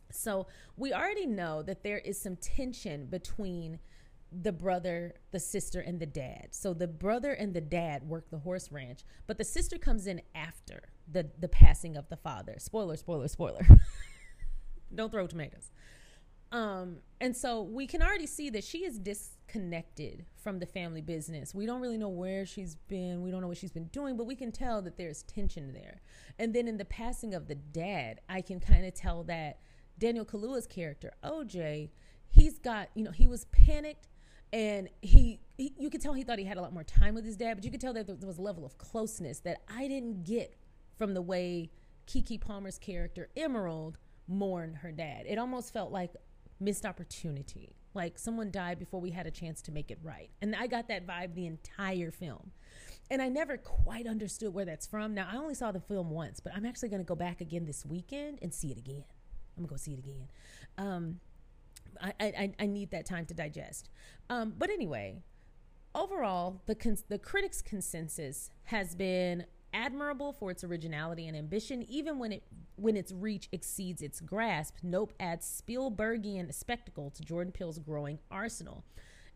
So 0.10 0.48
we 0.78 0.94
already 0.94 1.26
know 1.26 1.62
that 1.64 1.84
there 1.84 1.98
is 1.98 2.18
some 2.18 2.38
tension 2.38 3.08
between 3.08 3.80
the 4.32 4.54
brother, 4.54 5.16
the 5.32 5.40
sister, 5.42 5.82
and 5.82 6.00
the 6.00 6.06
dad. 6.06 6.48
So 6.52 6.74
the 6.74 6.88
brother 6.88 7.34
and 7.34 7.54
the 7.54 7.60
dad 7.60 8.08
work 8.08 8.30
the 8.30 8.40
horse 8.40 8.72
ranch, 8.72 9.02
but 9.28 9.38
the 9.38 9.44
sister 9.44 9.78
comes 9.78 10.08
in 10.08 10.22
after 10.34 10.84
the 11.12 11.30
the 11.38 11.50
passing 11.50 11.98
of 11.98 12.08
the 12.08 12.16
father. 12.16 12.56
Spoiler, 12.58 12.96
spoiler, 12.96 13.28
spoiler. 13.28 13.68
Don't 14.96 15.12
throw 15.12 15.28
tomatoes. 15.28 15.72
Um, 16.52 16.98
and 17.22 17.36
so 17.36 17.62
we 17.62 17.86
can 17.86 18.02
already 18.02 18.26
see 18.26 18.50
that 18.52 18.64
she 18.64 18.80
is 18.80 18.98
disconnected 18.98 20.26
from 20.36 20.60
the 20.60 20.66
family 20.66 21.02
business. 21.02 21.54
We 21.54 21.66
don't 21.66 21.82
really 21.82 21.98
know 21.98 22.10
where 22.10 22.46
she's 22.46 22.76
been. 22.76 23.22
We 23.22 23.30
don't 23.30 23.42
know 23.42 23.48
what 23.48 23.58
she's 23.58 23.72
been 23.72 23.88
doing, 23.88 24.18
but 24.18 24.26
we 24.26 24.36
can 24.36 24.52
tell 24.52 24.82
that 24.82 24.98
there's 24.98 25.24
tension 25.24 25.74
there. 25.74 26.02
And 26.40 26.54
then 26.54 26.68
in 26.68 26.78
the 26.78 26.86
passing 26.86 27.34
of 27.34 27.48
the 27.48 27.56
dad, 27.56 28.22
I 28.28 28.42
can 28.42 28.60
kind 28.60 28.86
of 28.86 28.94
tell 28.94 29.24
that 29.26 29.60
Daniel 30.00 30.26
Kaluuya's 30.26 30.66
character, 30.66 31.14
OJ, 31.24 31.90
he's 32.30 32.58
got, 32.58 32.90
you 32.96 33.04
know, 33.04 33.12
he 33.12 33.28
was 33.28 33.46
panicked 33.46 34.08
and 34.52 34.90
he, 35.02 35.40
he 35.58 35.74
you 35.78 35.92
could 35.92 36.02
tell 36.02 36.14
he 36.14 36.24
thought 36.24 36.40
he 36.40 36.46
had 36.46 36.58
a 36.58 36.62
lot 36.62 36.74
more 36.74 36.84
time 36.84 37.14
with 37.14 37.26
his 37.26 37.36
dad, 37.36 37.56
but 37.56 37.64
you 37.64 37.70
could 37.70 37.82
tell 37.82 37.94
that 37.94 38.08
there 38.08 38.28
was 38.28 38.40
a 38.40 38.42
level 38.42 38.66
of 38.66 38.78
closeness 38.78 39.40
that 39.42 39.62
I 39.68 39.88
didn't 39.88 40.24
get 40.24 40.56
from 40.98 41.14
the 41.14 41.22
way 41.22 41.70
Keke 42.08 42.42
Palmer's 42.42 42.80
character, 42.80 43.30
Emerald, 43.38 43.98
mourned 44.28 44.78
her 44.78 44.92
dad. 44.92 45.26
It 45.28 45.38
almost 45.38 45.74
felt 45.74 45.92
like 45.92 46.12
missed 46.60 46.86
opportunity. 46.86 47.76
Like 47.94 48.20
someone 48.20 48.52
died 48.52 48.80
before 48.80 49.02
we 49.02 49.12
had 49.12 49.26
a 49.26 49.32
chance 49.32 49.62
to 49.64 49.72
make 49.72 49.92
it 49.92 50.00
right. 50.04 50.30
And 50.42 50.56
I 50.56 50.68
got 50.68 50.88
that 50.90 51.08
vibe 51.08 51.34
the 51.36 51.46
entire 51.46 52.12
film. 52.12 52.52
And 53.12 53.22
I 53.22 53.30
never 53.30 53.58
quite 53.58 54.06
understood 54.06 54.54
where 54.54 54.66
that's 54.66 54.86
from. 54.86 55.16
Now, 55.16 55.28
I 55.32 55.38
only 55.38 55.56
saw 55.56 55.72
the 55.72 55.80
film 55.80 56.12
once, 56.12 56.40
but 56.40 56.54
I'm 56.56 56.66
actually 56.66 56.90
going 56.90 57.02
to 57.02 57.08
go 57.08 57.16
back 57.16 57.42
again 57.42 57.66
this 57.66 57.84
weekend 57.86 58.38
and 58.42 58.54
see 58.54 58.72
it 58.72 58.78
again. 58.78 59.04
I'm 59.58 59.66
going 59.66 59.68
to 59.68 59.74
go 59.74 59.78
see 59.78 59.94
it 59.94 60.00
again. 60.00 60.28
Um, 60.78 61.20
I, 62.00 62.14
I, 62.20 62.54
I 62.60 62.66
need 62.68 62.92
that 62.92 63.08
time 63.08 63.26
to 63.26 63.34
digest. 63.34 63.90
Um, 64.30 64.54
but 64.58 64.70
anyway, 64.70 65.24
overall, 65.96 66.62
the, 66.68 66.76
cons- 66.76 67.06
the 67.10 67.18
critics' 67.18 67.64
consensus 67.64 68.52
has 68.66 68.96
been 68.96 69.46
admirable 69.74 70.34
for 70.34 70.52
its 70.52 70.64
originality 70.64 71.28
and 71.28 71.36
ambition, 71.36 71.84
even 71.90 72.20
when 72.20 72.32
it 72.32 72.44
when 72.76 72.96
its 72.96 73.12
reach 73.12 73.50
exceeds 73.52 74.02
its 74.02 74.22
grasp. 74.22 74.76
Nope 74.84 75.14
adds 75.20 75.64
Spielbergian 75.68 76.54
spectacle 76.54 77.10
to 77.12 77.24
Jordan 77.24 77.52
Peele's 77.52 77.80
growing 77.80 78.20
arsenal. 78.32 78.84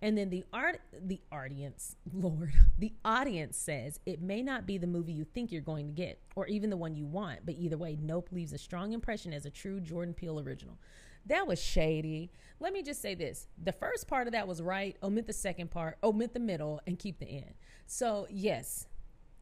And 0.02 0.18
then 0.18 0.30
the 0.30 0.44
art 0.52 0.82
the 1.02 1.22
audience, 1.32 1.96
Lord, 2.14 2.54
the 2.78 2.94
audience 3.06 3.58
says 3.58 4.00
it 4.06 4.22
may 4.22 4.42
not 4.42 4.66
be 4.66 4.78
the 4.78 4.88
movie 4.88 5.14
you 5.14 5.24
think 5.24 5.52
you're 5.52 5.62
going 5.62 5.88
to 5.88 5.94
get, 5.94 6.20
or 6.36 6.46
even 6.48 6.70
the 6.70 6.78
one 6.78 6.94
you 6.94 7.06
want, 7.06 7.46
but 7.46 7.56
either 7.56 7.78
way, 7.78 7.98
Nope 8.02 8.30
leaves 8.32 8.52
a 8.52 8.58
strong 8.58 8.92
impression 8.92 9.32
as 9.32 9.46
a 9.46 9.50
true 9.50 9.80
Jordan 9.80 10.14
Peele 10.14 10.40
original. 10.42 10.78
That 11.26 11.48
was 11.48 11.62
shady. 11.62 12.32
Let 12.60 12.74
me 12.74 12.84
just 12.84 13.02
say 13.02 13.16
this. 13.16 13.48
The 13.64 13.72
first 13.72 14.08
part 14.08 14.28
of 14.28 14.34
that 14.34 14.48
was 14.48 14.62
right. 14.62 14.98
Omit 15.02 15.26
the 15.26 15.34
second 15.34 15.72
part, 15.72 15.98
omit 16.04 16.34
the 16.34 16.40
middle, 16.40 16.82
and 16.86 17.00
keep 17.00 17.20
the 17.20 17.26
end. 17.26 17.54
So, 17.86 18.28
yes, 18.30 18.88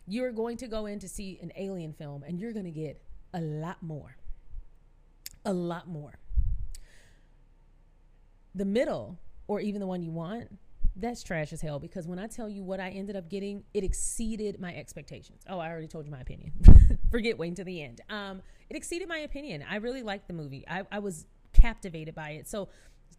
you're 0.07 0.31
going 0.31 0.57
to 0.57 0.68
go 0.68 0.86
in 0.86 1.00
to 1.00 1.07
see 1.07 1.39
an 1.42 1.51
alien 1.56 1.94
film 1.94 2.24
and 2.24 2.39
you're 2.39 2.53
going 2.53 2.65
to 2.65 2.71
get 2.71 3.01
a 3.33 3.42
lot 3.42 3.81
more. 3.81 4.18
A 5.45 5.53
lot 5.53 5.88
more. 5.88 6.19
The 8.53 8.65
middle, 8.65 9.18
or 9.48 9.59
even 9.62 9.80
the 9.80 9.88
one 9.88 10.03
you 10.03 10.12
want, 10.12 10.50
that's 10.95 11.24
trash 11.24 11.53
as 11.53 11.62
hell 11.62 11.80
because 11.80 12.07
when 12.07 12.19
I 12.19 12.27
tell 12.27 12.50
you 12.50 12.63
what 12.63 12.80
I 12.80 12.89
ended 12.89 13.15
up 13.15 13.30
getting, 13.30 13.63
it 13.74 13.83
exceeded 13.83 14.59
my 14.59 14.75
expectations. 14.75 15.44
Oh, 15.50 15.57
I 15.57 15.69
already 15.69 15.88
told 15.88 16.06
you 16.06 16.12
my 16.12 16.19
opinion. 16.19 16.51
Forget 17.12 17.38
waiting 17.38 17.56
to 17.56 17.63
the 17.63 17.81
end. 17.81 18.01
Um, 18.09 18.42
it 18.69 18.75
exceeded 18.75 19.07
my 19.07 19.19
opinion. 19.19 19.63
I 19.69 19.77
really 19.77 20.03
liked 20.03 20.27
the 20.27 20.33
movie. 20.33 20.65
I, 20.68 20.83
I 20.92 21.00
was 21.00 21.25
captivated 21.53 22.15
by 22.15 22.31
it. 22.31 22.48
So 22.48 22.69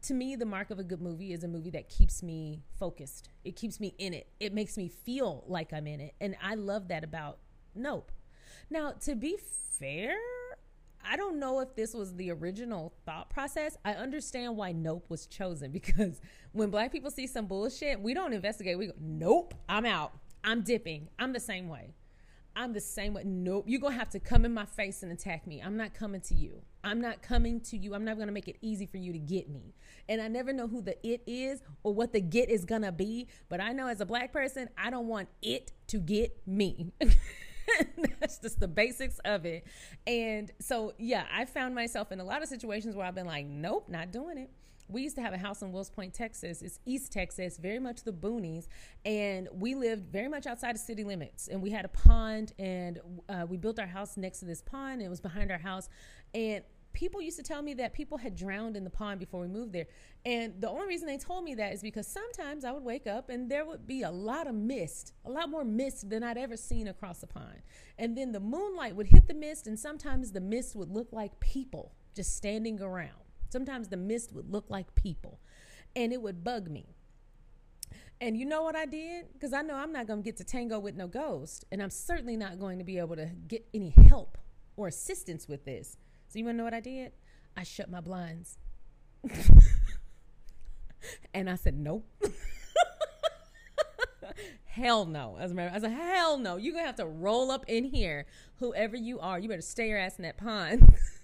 to 0.03 0.15
me, 0.15 0.37
the 0.37 0.47
mark 0.47 0.71
of 0.71 0.79
a 0.79 0.85
good 0.85 1.01
movie 1.01 1.33
is 1.33 1.45
a 1.45 1.49
movie 1.49 1.71
that 1.71 1.89
keeps 1.89 2.23
me 2.23 2.63
focused. 2.79 3.29
It 3.45 3.57
keeps 3.57 3.79
me 3.79 3.95
in 3.99 4.15
it. 4.15 4.29
It 4.41 4.53
makes 4.53 4.77
me 4.77 4.89
feel 4.89 5.44
like 5.47 5.73
I'm 5.73 5.87
in 5.87 6.01
it. 6.01 6.15
And 6.21 6.37
I 6.43 6.55
love 6.55 6.89
that 6.89 7.05
about 7.05 7.39
Nope. 7.75 8.13
Now, 8.69 8.93
to 9.05 9.15
be 9.15 9.39
fair, 9.79 10.15
I 11.05 11.17
don't 11.17 11.39
know 11.39 11.61
if 11.61 11.75
this 11.75 11.94
was 11.94 12.15
the 12.17 12.31
original 12.31 12.93
thought 13.06 13.31
process. 13.31 13.77
I 13.85 13.94
understand 13.94 14.56
why 14.56 14.73
Nope 14.73 15.06
was 15.09 15.27
chosen 15.27 15.71
because 15.73 16.21
when 16.53 16.71
black 16.71 16.93
people 16.93 17.11
see 17.11 17.27
some 17.27 17.47
bullshit, 17.47 18.01
we 18.01 18.15
don't 18.15 18.32
investigate. 18.32 18.79
We 18.79 18.89
go, 18.89 18.94
Nope, 19.01 19.55
I'm 19.69 19.87
out. 19.87 20.13
I'm 20.44 20.63
dipping. 20.63 21.09
I'm 21.19 21.32
the 21.32 21.41
same 21.41 21.69
way. 21.69 21.94
I'm 22.55 22.73
the 22.73 22.81
same 22.81 23.15
way. 23.15 23.23
Nope. 23.25 23.65
You're 23.67 23.81
going 23.81 23.94
to 23.94 23.99
have 23.99 24.11
to 24.11 24.21
come 24.21 24.44
in 24.44 24.53
my 24.53 24.67
face 24.67 25.03
and 25.03 25.13
attack 25.13 25.47
me. 25.47 25.63
I'm 25.63 25.77
not 25.77 25.94
coming 25.94 26.21
to 26.23 26.35
you. 26.35 26.63
I'm 26.85 27.01
not 27.01 27.23
coming 27.23 27.61
to 27.61 27.77
you. 27.77 27.94
I'm 27.94 28.05
not 28.05 28.17
going 28.17 28.27
to 28.27 28.32
make 28.32 28.49
it 28.49 28.56
easy 28.61 28.87
for 28.87 28.99
you 28.99 29.13
to 29.13 29.19
get 29.19 29.49
me. 29.49 29.75
And 30.09 30.21
I 30.21 30.29
never 30.29 30.53
know 30.53 30.67
who 30.67 30.82
the 30.82 30.97
it 31.06 31.23
is 31.27 31.63
or 31.82 31.94
what 31.94 32.13
the 32.13 32.21
get 32.21 32.51
is 32.51 32.65
going 32.65 32.82
to 32.82 32.93
be. 32.93 33.29
But 33.49 33.61
I 33.61 33.73
know 33.73 33.87
as 33.87 34.01
a 34.01 34.06
black 34.06 34.32
person, 34.32 34.69
I 34.77 34.91
don't 34.91 35.06
want 35.06 35.29
it 35.41 35.73
to 35.89 35.99
get 35.99 36.37
me. 36.47 36.93
That's 38.21 38.39
just 38.39 38.61
the 38.61 38.69
basics 38.69 39.19
of 39.25 39.47
it. 39.47 39.65
And 40.06 40.51
so, 40.61 40.93
yeah, 40.99 41.25
I 41.32 41.44
found 41.44 41.75
myself 41.75 42.13
in 42.13 42.21
a 42.21 42.25
lot 42.25 42.43
of 42.43 42.49
situations 42.49 42.97
where 42.97 43.06
I've 43.06 43.15
been 43.15 43.27
like, 43.27 43.47
nope, 43.47 43.89
not 43.89 44.11
doing 44.11 44.39
it 44.39 44.51
we 44.93 45.03
used 45.03 45.17
to 45.17 45.22
have 45.22 45.32
a 45.32 45.39
house 45.39 45.63
in 45.63 45.72
Wills 45.72 45.91
Point, 45.91 46.15
Texas. 46.15 46.63
It's 46.63 46.79
East 46.84 47.13
Texas, 47.13 47.58
very 47.58 47.79
much 47.79 48.05
the 48.05 48.13
boonies, 48.13 48.69
and 49.05 49.49
we 49.53 49.75
lived 49.75 50.13
very 50.13 50.29
much 50.29 50.46
outside 50.46 50.75
of 50.75 50.81
city 50.81 51.05
limits. 51.05 51.49
And 51.49 51.63
we 51.63 51.70
had 51.70 51.84
a 51.84 51.89
pond, 51.89 52.53
and 52.58 53.01
uh, 53.29 53.46
we 53.49 53.56
built 53.56 53.79
our 53.79 53.87
house 53.87 54.17
next 54.17 54.41
to 54.41 54.44
this 54.44 54.63
pond. 54.63 55.03
It 55.03 55.08
was 55.08 55.20
behind 55.20 55.51
our 55.51 55.58
house, 55.58 55.89
and 56.34 56.63
people 56.93 57.22
used 57.22 57.39
to 57.39 57.43
tell 57.43 57.63
me 57.63 57.75
that 57.75 57.94
people 57.94 58.19
had 58.19 58.37
drowned 58.37 58.77
in 58.77 58.84
the 58.84 58.91
pond 58.91 59.19
before 59.19 59.41
we 59.41 59.49
moved 59.49 59.72
there. 59.72 59.87
And 60.25 60.61
the 60.61 60.69
only 60.69 60.87
reason 60.87 61.06
they 61.06 61.19
told 61.19 61.44
me 61.44 61.55
that 61.55 61.72
is 61.72 61.82
because 61.82 62.06
sometimes 62.06 62.65
I 62.65 62.72
would 62.72 62.84
wake 62.84 63.06
up 63.06 63.31
and 63.31 63.51
there 63.51 63.65
would 63.65 63.87
be 63.87 64.03
a 64.03 64.11
lot 64.11 64.46
of 64.46 64.55
mist, 64.55 65.15
a 65.25 65.31
lot 65.31 65.49
more 65.49 65.65
mist 65.65 66.11
than 66.11 66.22
I'd 66.22 66.37
ever 66.37 66.56
seen 66.56 66.89
across 66.89 67.20
the 67.20 67.27
pond. 67.27 67.63
And 67.99 68.17
then 68.17 68.32
the 68.32 68.41
moonlight 68.41 68.94
would 68.96 69.06
hit 69.06 69.27
the 69.27 69.34
mist, 69.34 69.67
and 69.67 69.79
sometimes 69.79 70.32
the 70.32 70.41
mist 70.41 70.77
would 70.77 70.91
look 70.91 71.08
like 71.13 71.39
people 71.41 71.93
just 72.15 72.37
standing 72.37 72.81
around. 72.81 73.21
Sometimes 73.53 73.89
the 73.89 73.97
mist 73.97 74.32
would 74.32 74.51
look 74.51 74.65
like 74.69 74.94
people 74.94 75.39
and 75.94 76.13
it 76.13 76.23
would 76.23 76.43
bug 76.43 76.71
me. 76.71 76.97
And 78.19 78.37
you 78.37 78.47
know 78.47 78.63
what 78.63 78.75
I 78.75 78.87
did? 78.87 79.27
Because 79.32 79.53
I 79.53 79.63
know 79.63 79.75
I'm 79.75 79.93
not 79.93 80.06
going 80.06 80.21
to 80.21 80.25
get 80.25 80.37
to 80.39 80.44
tango 80.44 80.79
with 80.79 80.94
no 80.94 81.06
ghost. 81.06 81.65
And 81.71 81.82
I'm 81.82 81.91
certainly 81.91 82.37
not 82.37 82.59
going 82.59 82.79
to 82.79 82.85
be 82.85 82.99
able 82.99 83.17
to 83.17 83.27
get 83.49 83.67
any 83.75 83.91
help 84.09 84.39
or 84.77 84.89
assistance 84.89 85.49
with 85.49 85.65
this. 85.65 85.99
So 86.29 86.39
you 86.39 86.47
want 86.47 86.55
to 86.55 86.59
know 86.59 86.65
what 86.65 86.73
I 86.73 86.81
did? 86.81 87.13
I 87.56 87.65
shut 87.65 87.91
my 87.91 88.01
blinds. 88.01 88.56
and 91.35 91.51
I 91.51 91.56
said, 91.56 91.77
nope. 91.77 92.06
hell 94.65 95.05
no. 95.05 95.37
As 95.39 95.51
a 95.51 95.55
matter, 95.55 95.73
I 95.75 95.79
said, 95.81 95.93
hell 95.93 96.39
no. 96.39 96.56
You're 96.56 96.73
gonna 96.73 96.87
have 96.87 96.97
to 96.97 97.06
roll 97.06 97.51
up 97.51 97.65
in 97.69 97.85
here, 97.85 98.25
whoever 98.56 98.97
you 98.97 99.21
are. 99.21 99.39
You 99.39 99.49
better 99.49 99.61
stay 99.61 99.89
your 99.89 99.99
ass 99.99 100.17
in 100.17 100.23
that 100.23 100.39
pond. 100.39 100.94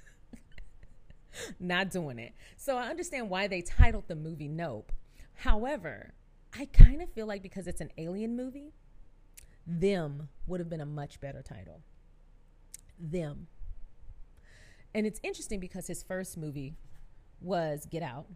Not 1.61 1.91
doing 1.91 2.19
it. 2.19 2.35
So 2.57 2.77
I 2.77 2.89
understand 2.89 3.31
why 3.31 3.47
they 3.47 3.63
titled 3.63 4.09
the 4.09 4.17
movie 4.17 4.49
Nope. 4.49 4.93
However, 5.35 6.15
I 6.59 6.67
kind 6.67 7.03
of 7.03 7.11
feel 7.13 7.27
like 7.27 7.43
because 7.43 7.67
it's 7.67 7.81
an 7.81 7.91
alien 7.99 8.37
movie, 8.37 8.73
them 9.67 10.29
would 10.47 10.61
have 10.61 10.69
been 10.71 10.81
a 10.81 10.87
much 10.87 11.21
better 11.21 11.43
title. 11.43 11.83
Them. 12.99 13.47
And 14.95 15.07
it's 15.07 15.21
interesting 15.23 15.61
because 15.61 15.87
his 15.87 16.03
first 16.03 16.37
movie 16.37 16.75
was 17.41 17.87
Get 17.87 18.03
Out. 18.03 18.27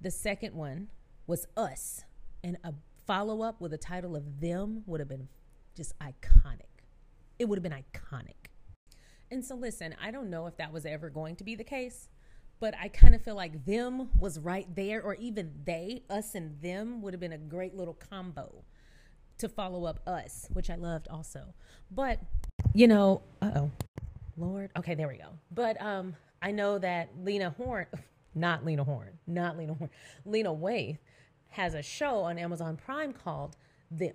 The 0.00 0.10
second 0.10 0.54
one 0.54 0.88
was 1.26 1.46
Us. 1.56 2.04
And 2.44 2.56
a 2.64 2.72
follow 3.06 3.42
up 3.42 3.60
with 3.60 3.72
a 3.72 3.78
title 3.78 4.16
of 4.16 4.40
Them 4.40 4.82
would 4.86 5.00
have 5.00 5.08
been 5.08 5.28
just 5.76 5.92
iconic. 5.98 6.84
It 7.38 7.46
would 7.48 7.58
have 7.58 7.62
been 7.62 7.72
iconic. 7.72 8.41
And 9.32 9.42
so, 9.42 9.54
listen, 9.54 9.94
I 9.98 10.10
don't 10.10 10.28
know 10.28 10.46
if 10.46 10.58
that 10.58 10.74
was 10.74 10.84
ever 10.84 11.08
going 11.08 11.36
to 11.36 11.44
be 11.44 11.54
the 11.54 11.64
case, 11.64 12.10
but 12.60 12.74
I 12.78 12.88
kind 12.88 13.14
of 13.14 13.22
feel 13.22 13.34
like 13.34 13.64
them 13.64 14.10
was 14.18 14.38
right 14.38 14.68
there, 14.76 15.00
or 15.00 15.14
even 15.14 15.54
they, 15.64 16.02
us 16.10 16.34
and 16.34 16.60
them, 16.60 17.00
would 17.00 17.14
have 17.14 17.20
been 17.20 17.32
a 17.32 17.38
great 17.38 17.74
little 17.74 17.94
combo 17.94 18.62
to 19.38 19.48
follow 19.48 19.86
up 19.86 20.00
us, 20.06 20.48
which 20.52 20.68
I 20.68 20.74
loved 20.74 21.08
also. 21.08 21.54
But, 21.90 22.20
you 22.74 22.86
know, 22.86 23.22
uh 23.40 23.52
oh, 23.56 23.70
Lord. 24.36 24.70
Okay, 24.76 24.94
there 24.94 25.08
we 25.08 25.16
go. 25.16 25.30
But 25.50 25.80
um, 25.80 26.14
I 26.42 26.50
know 26.50 26.78
that 26.78 27.08
Lena 27.18 27.54
Horn, 27.56 27.86
not 28.34 28.66
Lena 28.66 28.84
Horn, 28.84 29.18
not 29.26 29.56
Lena 29.56 29.72
Horne, 29.72 29.90
Lena 30.26 30.50
Waithe 30.50 30.98
has 31.48 31.72
a 31.72 31.82
show 31.82 32.20
on 32.20 32.36
Amazon 32.38 32.76
Prime 32.76 33.14
called 33.14 33.56
Them, 33.90 34.12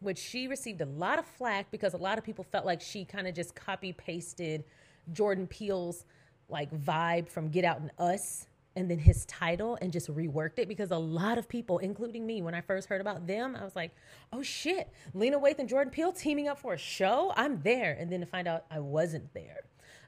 which 0.00 0.18
she 0.18 0.48
received 0.48 0.80
a 0.80 0.86
lot 0.86 1.18
of 1.18 1.26
flack 1.26 1.70
because 1.70 1.94
a 1.94 1.98
lot 1.98 2.18
of 2.18 2.24
people 2.24 2.44
felt 2.44 2.64
like 2.64 2.80
she 2.80 3.04
kind 3.04 3.26
of 3.26 3.34
just 3.34 3.54
copy 3.54 3.92
pasted 3.92 4.64
Jordan 5.12 5.46
Peele's 5.46 6.04
like 6.48 6.70
vibe 6.72 7.28
from 7.28 7.48
Get 7.48 7.64
Out 7.64 7.80
and 7.80 7.90
Us 7.98 8.46
and 8.76 8.88
then 8.88 8.98
his 8.98 9.24
title 9.26 9.76
and 9.82 9.92
just 9.92 10.08
reworked 10.14 10.58
it 10.58 10.68
because 10.68 10.92
a 10.92 10.96
lot 10.98 11.36
of 11.36 11.48
people, 11.48 11.78
including 11.78 12.24
me, 12.24 12.42
when 12.42 12.54
I 12.54 12.60
first 12.60 12.88
heard 12.88 13.00
about 13.00 13.26
them, 13.26 13.56
I 13.56 13.64
was 13.64 13.74
like, 13.74 13.90
oh 14.32 14.42
shit, 14.42 14.92
Lena 15.14 15.38
Waithe 15.38 15.58
and 15.58 15.68
Jordan 15.68 15.90
Peele 15.90 16.12
teaming 16.12 16.46
up 16.46 16.60
for 16.60 16.74
a 16.74 16.78
show? 16.78 17.32
I'm 17.36 17.60
there. 17.62 17.96
And 17.98 18.10
then 18.10 18.20
to 18.20 18.26
find 18.26 18.46
out 18.46 18.66
I 18.70 18.78
wasn't 18.78 19.34
there. 19.34 19.64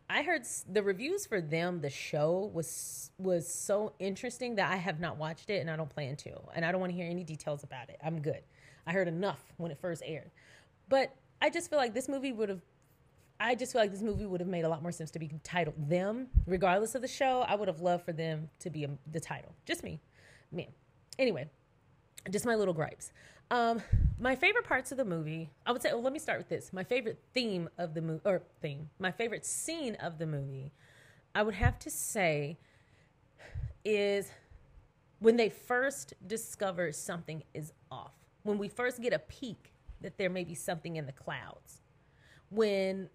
I 0.09 0.23
heard 0.23 0.43
the 0.69 0.83
reviews 0.83 1.27
for 1.27 1.41
them. 1.41 1.81
The 1.81 1.91
show 1.91 2.51
was 2.53 3.11
was 3.19 3.53
so 3.53 3.93
interesting 4.01 4.57
that 4.57 4.71
I 4.71 4.77
have 4.77 4.99
not 4.99 5.19
watched 5.19 5.51
it 5.51 5.61
and 5.61 5.71
I 5.71 5.77
don't 5.77 5.89
plan 5.89 6.17
to, 6.17 6.37
and 6.55 6.65
I 6.65 6.73
don't 6.73 6.81
want 6.81 6.91
to 6.91 6.97
hear 6.97 7.09
any 7.09 7.23
details 7.23 7.63
about 7.63 7.91
it. 7.91 7.99
I'm 8.05 8.21
good. 8.21 8.43
I 8.91 8.93
heard 8.93 9.07
enough 9.07 9.41
when 9.57 9.71
it 9.71 9.79
first 9.81 10.03
aired, 10.05 10.33
but 10.89 11.15
I 11.41 11.49
just 11.49 11.71
feel 11.71 11.79
like 11.79 11.95
this 11.95 12.09
movie 12.09 12.33
would 12.33 12.49
have. 12.49 12.61
I 13.39 13.55
just 13.55 13.73
feel 13.73 13.81
like 13.81 13.93
this 13.93 14.03
movie 14.03 14.27
would 14.27 14.41
have 14.41 14.49
made 14.49 14.65
a 14.65 14.69
lot 14.69 14.83
more 14.83 14.91
sense 14.91 15.13
to 15.13 15.21
be 15.21 15.31
titled 15.45 15.89
"Them," 15.89 16.27
regardless 16.45 16.97
of 16.97 17.01
the 17.01 17.07
show. 17.07 17.45
I 17.47 17.55
would 17.55 17.69
have 17.69 17.81
loved 17.81 18.05
for 18.05 18.13
them 18.13 18.51
to 18.59 18.69
be 18.69 18.83
a, 18.83 18.91
the 19.13 19.21
title. 19.21 19.55
Just 19.65 19.85
me, 19.85 20.01
me. 20.51 20.71
Anyway, 21.21 21.49
just 22.33 22.45
my 22.45 22.57
little 22.57 22.75
gripes. 22.75 23.13
Um, 23.53 23.81
my 24.19 24.35
favorite 24.35 24.65
parts 24.65 24.91
of 24.91 24.99
the 24.99 25.05
movie, 25.05 25.51
I 25.65 25.71
would 25.71 25.83
say, 25.83 25.93
well, 25.93 26.03
let 26.03 26.13
me 26.13 26.19
start 26.19 26.39
with 26.39 26.49
this. 26.49 26.73
My 26.73 26.83
favorite 26.83 27.23
theme 27.33 27.69
of 27.79 27.95
the 27.95 28.03
movie, 28.03 28.23
or 28.25 28.43
theme, 28.61 28.91
my 28.99 29.13
favorite 29.13 29.47
scene 29.47 29.95
of 29.97 30.19
the 30.19 30.27
movie, 30.27 30.73
I 31.33 31.45
would 31.45 31.55
have 31.55 31.79
to 31.81 31.91
say, 31.91 32.59
is 33.85 34.33
when 35.21 35.37
they 35.37 35.49
first 35.49 36.15
discover 36.27 36.91
something 36.91 37.45
is 37.55 37.73
off. 37.93 38.20
When 38.43 38.59
we 38.59 38.69
first 38.69 39.01
get 39.01 39.13
a 39.13 39.19
peek 39.19 39.73
that 40.01 40.17
there 40.19 40.31
may 40.31 40.45
be 40.45 40.55
something 40.55 40.97
in 40.97 41.07
the 41.07 41.13
clouds. 41.13 41.83
When 42.49 43.09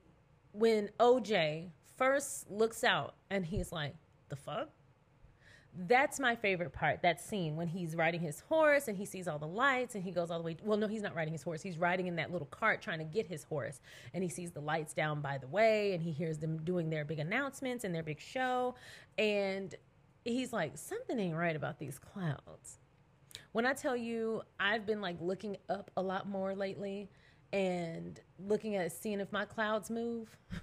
when 0.51 0.89
OJ 0.99 1.69
first 1.97 2.49
looks 2.49 2.83
out 2.83 3.15
and 3.29 3.45
he's 3.45 3.71
like, 3.71 3.95
the 4.29 4.35
fuck? 4.35 4.69
that's 5.77 6.19
my 6.19 6.35
favorite 6.35 6.71
part 6.71 7.01
that 7.01 7.19
scene 7.19 7.55
when 7.55 7.67
he's 7.67 7.95
riding 7.95 8.21
his 8.21 8.39
horse 8.41 8.87
and 8.87 8.97
he 8.97 9.05
sees 9.05 9.27
all 9.27 9.37
the 9.37 9.47
lights 9.47 9.95
and 9.95 10.03
he 10.03 10.11
goes 10.11 10.31
all 10.31 10.37
the 10.37 10.43
way 10.43 10.55
well 10.63 10.77
no 10.77 10.87
he's 10.87 11.01
not 11.01 11.13
riding 11.13 11.33
his 11.33 11.43
horse 11.43 11.61
he's 11.61 11.77
riding 11.77 12.07
in 12.07 12.15
that 12.15 12.31
little 12.31 12.47
cart 12.47 12.81
trying 12.81 12.99
to 12.99 13.03
get 13.03 13.27
his 13.27 13.43
horse 13.43 13.81
and 14.13 14.23
he 14.23 14.29
sees 14.29 14.51
the 14.51 14.59
lights 14.59 14.93
down 14.93 15.21
by 15.21 15.37
the 15.37 15.47
way 15.47 15.93
and 15.93 16.01
he 16.01 16.11
hears 16.11 16.37
them 16.37 16.57
doing 16.63 16.89
their 16.89 17.03
big 17.03 17.19
announcements 17.19 17.83
and 17.83 17.93
their 17.93 18.03
big 18.03 18.19
show 18.21 18.73
and 19.17 19.75
he's 20.23 20.53
like 20.53 20.77
something 20.77 21.19
ain't 21.19 21.35
right 21.35 21.55
about 21.55 21.77
these 21.77 21.99
clouds 21.99 22.79
when 23.55 23.65
i 23.65 23.71
tell 23.71 23.95
you 23.95 24.41
i've 24.59 24.85
been 24.85 24.99
like 24.99 25.15
looking 25.21 25.55
up 25.69 25.89
a 25.95 26.01
lot 26.01 26.27
more 26.27 26.53
lately 26.53 27.09
and 27.53 28.19
looking 28.37 28.75
at 28.75 28.91
seeing 28.91 29.21
if 29.21 29.31
my 29.31 29.45
clouds 29.45 29.89
move 29.89 30.37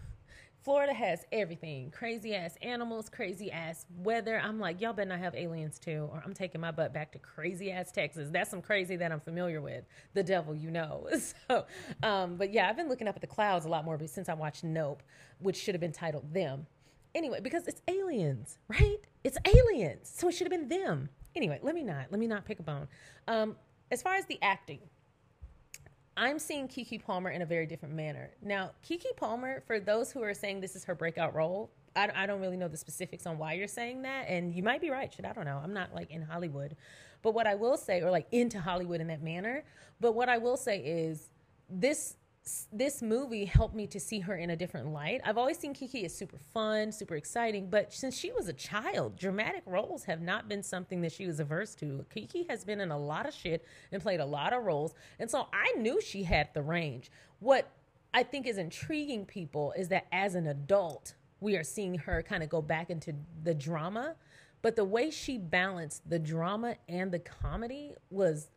Florida 0.62 0.92
has 0.92 1.24
everything 1.32 1.90
crazy 1.90 2.36
ass 2.36 2.54
animals, 2.62 3.08
crazy 3.08 3.50
ass 3.50 3.84
weather. 3.96 4.38
I'm 4.38 4.60
like, 4.60 4.80
y'all 4.80 4.92
better 4.92 5.08
not 5.08 5.18
have 5.18 5.34
aliens 5.34 5.76
too, 5.76 6.08
or 6.12 6.22
I'm 6.24 6.34
taking 6.34 6.60
my 6.60 6.70
butt 6.70 6.94
back 6.94 7.10
to 7.12 7.18
crazy 7.18 7.72
ass 7.72 7.90
Texas. 7.90 8.28
That's 8.30 8.48
some 8.48 8.62
crazy 8.62 8.94
that 8.94 9.10
I'm 9.10 9.18
familiar 9.18 9.60
with. 9.60 9.84
The 10.14 10.22
devil, 10.22 10.54
you 10.54 10.70
know. 10.70 11.08
So, 11.48 11.64
um, 12.04 12.36
but 12.36 12.52
yeah, 12.52 12.68
I've 12.68 12.76
been 12.76 12.88
looking 12.88 13.08
up 13.08 13.16
at 13.16 13.22
the 13.22 13.26
clouds 13.26 13.64
a 13.64 13.68
lot 13.68 13.84
more 13.84 13.98
since 14.06 14.28
I 14.28 14.34
watched 14.34 14.62
Nope, 14.62 15.02
which 15.40 15.56
should 15.56 15.74
have 15.74 15.80
been 15.80 15.90
titled 15.90 16.32
Them. 16.32 16.68
Anyway, 17.12 17.40
because 17.40 17.66
it's 17.66 17.82
aliens, 17.88 18.58
right? 18.68 18.98
It's 19.24 19.38
aliens. 19.44 20.12
So 20.14 20.28
it 20.28 20.32
should 20.32 20.46
have 20.46 20.68
been 20.68 20.68
them. 20.68 21.08
Anyway, 21.34 21.58
let 21.62 21.74
me 21.74 21.82
not, 21.82 22.06
let 22.10 22.20
me 22.20 22.26
not 22.26 22.44
pick 22.44 22.60
a 22.60 22.62
bone. 22.62 22.88
Um, 23.28 23.56
as 23.90 24.02
far 24.02 24.14
as 24.14 24.26
the 24.26 24.38
acting, 24.42 24.80
I'm 26.16 26.38
seeing 26.38 26.68
Keke 26.68 27.02
Palmer 27.02 27.30
in 27.30 27.42
a 27.42 27.46
very 27.46 27.66
different 27.66 27.94
manner. 27.94 28.30
Now, 28.42 28.72
Keke 28.86 29.16
Palmer, 29.16 29.62
for 29.66 29.80
those 29.80 30.12
who 30.12 30.22
are 30.22 30.34
saying 30.34 30.60
this 30.60 30.76
is 30.76 30.84
her 30.84 30.94
breakout 30.94 31.34
role, 31.34 31.70
I, 31.96 32.10
I, 32.14 32.26
don't 32.26 32.40
really 32.40 32.56
know 32.56 32.68
the 32.68 32.76
specifics 32.76 33.26
on 33.26 33.38
why 33.38 33.54
you're 33.54 33.68
saying 33.68 34.02
that. 34.02 34.26
And 34.28 34.54
you 34.54 34.62
might 34.62 34.80
be 34.80 34.90
right. 34.90 35.12
Shit, 35.12 35.24
I 35.24 35.32
don't 35.32 35.44
know. 35.44 35.60
I'm 35.62 35.72
not 35.72 35.94
like 35.94 36.10
in 36.10 36.22
Hollywood. 36.22 36.76
But 37.22 37.34
what 37.34 37.46
I 37.46 37.54
will 37.54 37.76
say, 37.76 38.00
or 38.02 38.10
like 38.10 38.26
into 38.32 38.60
Hollywood 38.60 39.00
in 39.00 39.06
that 39.08 39.22
manner, 39.22 39.64
but 40.00 40.14
what 40.14 40.28
I 40.28 40.38
will 40.38 40.56
say 40.56 40.78
is 40.80 41.30
this 41.70 42.16
this 42.72 43.02
movie 43.02 43.44
helped 43.44 43.74
me 43.74 43.86
to 43.86 44.00
see 44.00 44.18
her 44.20 44.34
in 44.34 44.50
a 44.50 44.56
different 44.56 44.88
light. 44.88 45.20
I've 45.24 45.38
always 45.38 45.58
seen 45.58 45.74
Keke 45.74 46.04
as 46.04 46.14
super 46.14 46.38
fun, 46.52 46.90
super 46.90 47.14
exciting, 47.14 47.70
but 47.70 47.92
since 47.92 48.18
she 48.18 48.32
was 48.32 48.48
a 48.48 48.52
child, 48.52 49.16
dramatic 49.16 49.62
roles 49.64 50.04
have 50.04 50.20
not 50.20 50.48
been 50.48 50.62
something 50.62 51.02
that 51.02 51.12
she 51.12 51.26
was 51.26 51.38
averse 51.38 51.76
to. 51.76 52.04
Keke 52.14 52.48
has 52.50 52.64
been 52.64 52.80
in 52.80 52.90
a 52.90 52.98
lot 52.98 53.26
of 53.26 53.34
shit 53.34 53.64
and 53.92 54.02
played 54.02 54.18
a 54.18 54.26
lot 54.26 54.52
of 54.52 54.64
roles, 54.64 54.94
and 55.20 55.30
so 55.30 55.46
I 55.52 55.72
knew 55.78 56.00
she 56.00 56.24
had 56.24 56.48
the 56.52 56.62
range. 56.62 57.12
What 57.38 57.70
I 58.12 58.24
think 58.24 58.48
is 58.48 58.58
intriguing 58.58 59.24
people 59.24 59.72
is 59.76 59.88
that 59.88 60.06
as 60.10 60.34
an 60.34 60.48
adult, 60.48 61.14
we 61.40 61.56
are 61.56 61.64
seeing 61.64 61.94
her 61.94 62.22
kind 62.22 62.42
of 62.42 62.48
go 62.48 62.60
back 62.60 62.90
into 62.90 63.14
the 63.44 63.54
drama, 63.54 64.16
but 64.62 64.74
the 64.74 64.84
way 64.84 65.10
she 65.10 65.38
balanced 65.38 66.08
the 66.10 66.18
drama 66.18 66.76
and 66.88 67.12
the 67.12 67.18
comedy 67.20 67.94
was 68.10 68.48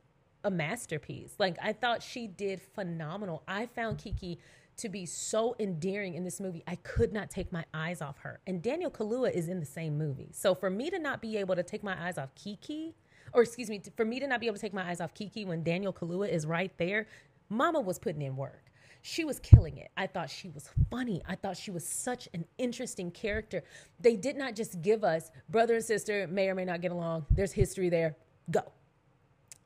a 0.45 0.51
masterpiece. 0.51 1.35
Like 1.39 1.57
I 1.61 1.73
thought 1.73 2.01
she 2.01 2.27
did 2.27 2.61
phenomenal. 2.61 3.43
I 3.47 3.65
found 3.65 3.97
Keke 3.97 4.37
to 4.77 4.89
be 4.89 5.05
so 5.05 5.55
endearing 5.59 6.15
in 6.15 6.23
this 6.23 6.39
movie. 6.39 6.63
I 6.67 6.75
could 6.75 7.11
not 7.11 7.29
take 7.29 7.51
my 7.51 7.65
eyes 7.73 8.01
off 8.01 8.19
her. 8.19 8.39
And 8.45 8.61
Daniel 8.61 8.91
Kaluuya 8.91 9.31
is 9.31 9.47
in 9.49 9.59
the 9.59 9.65
same 9.65 9.97
movie. 9.97 10.29
So 10.31 10.53
for 10.53 10.69
me 10.69 10.89
to 10.89 10.99
not 10.99 11.21
be 11.21 11.37
able 11.37 11.55
to 11.55 11.63
take 11.63 11.83
my 11.83 11.95
eyes 12.07 12.17
off 12.17 12.29
Keke, 12.35 12.93
or 13.33 13.41
excuse 13.41 13.69
me, 13.69 13.81
for 13.97 14.05
me 14.05 14.19
to 14.19 14.27
not 14.27 14.39
be 14.39 14.47
able 14.47 14.55
to 14.55 14.61
take 14.61 14.73
my 14.73 14.87
eyes 14.87 15.01
off 15.01 15.13
Keke 15.13 15.45
when 15.45 15.63
Daniel 15.63 15.91
Kaluuya 15.91 16.29
is 16.29 16.45
right 16.45 16.71
there, 16.77 17.07
Mama 17.49 17.79
was 17.79 17.99
putting 17.99 18.21
in 18.21 18.35
work. 18.35 18.63
She 19.01 19.23
was 19.23 19.39
killing 19.39 19.77
it. 19.77 19.91
I 19.95 20.07
thought 20.07 20.29
she 20.29 20.49
was 20.49 20.69
funny. 20.89 21.21
I 21.27 21.35
thought 21.35 21.57
she 21.57 21.69
was 21.71 21.87
such 21.87 22.27
an 22.33 22.43
interesting 22.57 23.11
character. 23.11 23.63
They 23.99 24.15
did 24.15 24.35
not 24.35 24.55
just 24.55 24.81
give 24.81 25.03
us 25.03 25.31
brother 25.49 25.75
and 25.75 25.83
sister 25.83 26.27
may 26.27 26.49
or 26.49 26.55
may 26.55 26.65
not 26.65 26.81
get 26.81 26.91
along. 26.91 27.27
There's 27.29 27.51
history 27.51 27.89
there. 27.89 28.17
Go 28.49 28.61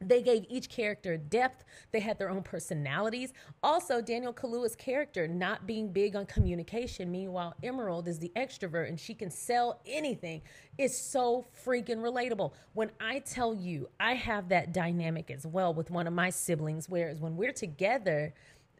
they 0.02 0.22
gave 0.22 0.46
each 0.48 0.70
character 0.70 1.18
depth. 1.18 1.66
They 1.92 2.00
had 2.00 2.18
their 2.18 2.30
own 2.30 2.42
personalities. 2.42 3.34
Also, 3.62 4.02
Daniel 4.02 4.34
Kaluuya's 4.34 4.76
character 4.76 5.28
not 5.28 5.68
being 5.68 5.92
big 5.92 6.16
on 6.16 6.26
communication. 6.26 7.12
Meanwhile, 7.12 7.56
Emerald 7.64 8.08
is 8.08 8.18
the 8.18 8.32
extrovert 8.36 8.88
and 8.88 9.00
she 9.00 9.14
can 9.14 9.30
sell 9.30 9.82
anything. 9.86 10.42
It's 10.78 10.98
so 10.98 11.46
freaking 11.66 11.98
relatable. 11.98 12.54
When 12.74 12.92
I 13.02 13.20
tell 13.20 13.54
you, 13.54 13.90
I 14.00 14.14
have 14.14 14.48
that 14.50 14.72
dynamic 14.72 15.30
as 15.32 15.46
well 15.46 15.74
with 15.74 15.92
one 15.92 16.08
of 16.08 16.14
my 16.14 16.30
siblings, 16.30 16.88
whereas 16.88 17.20
when 17.20 17.36
we're 17.36 17.52
together, 17.52 18.34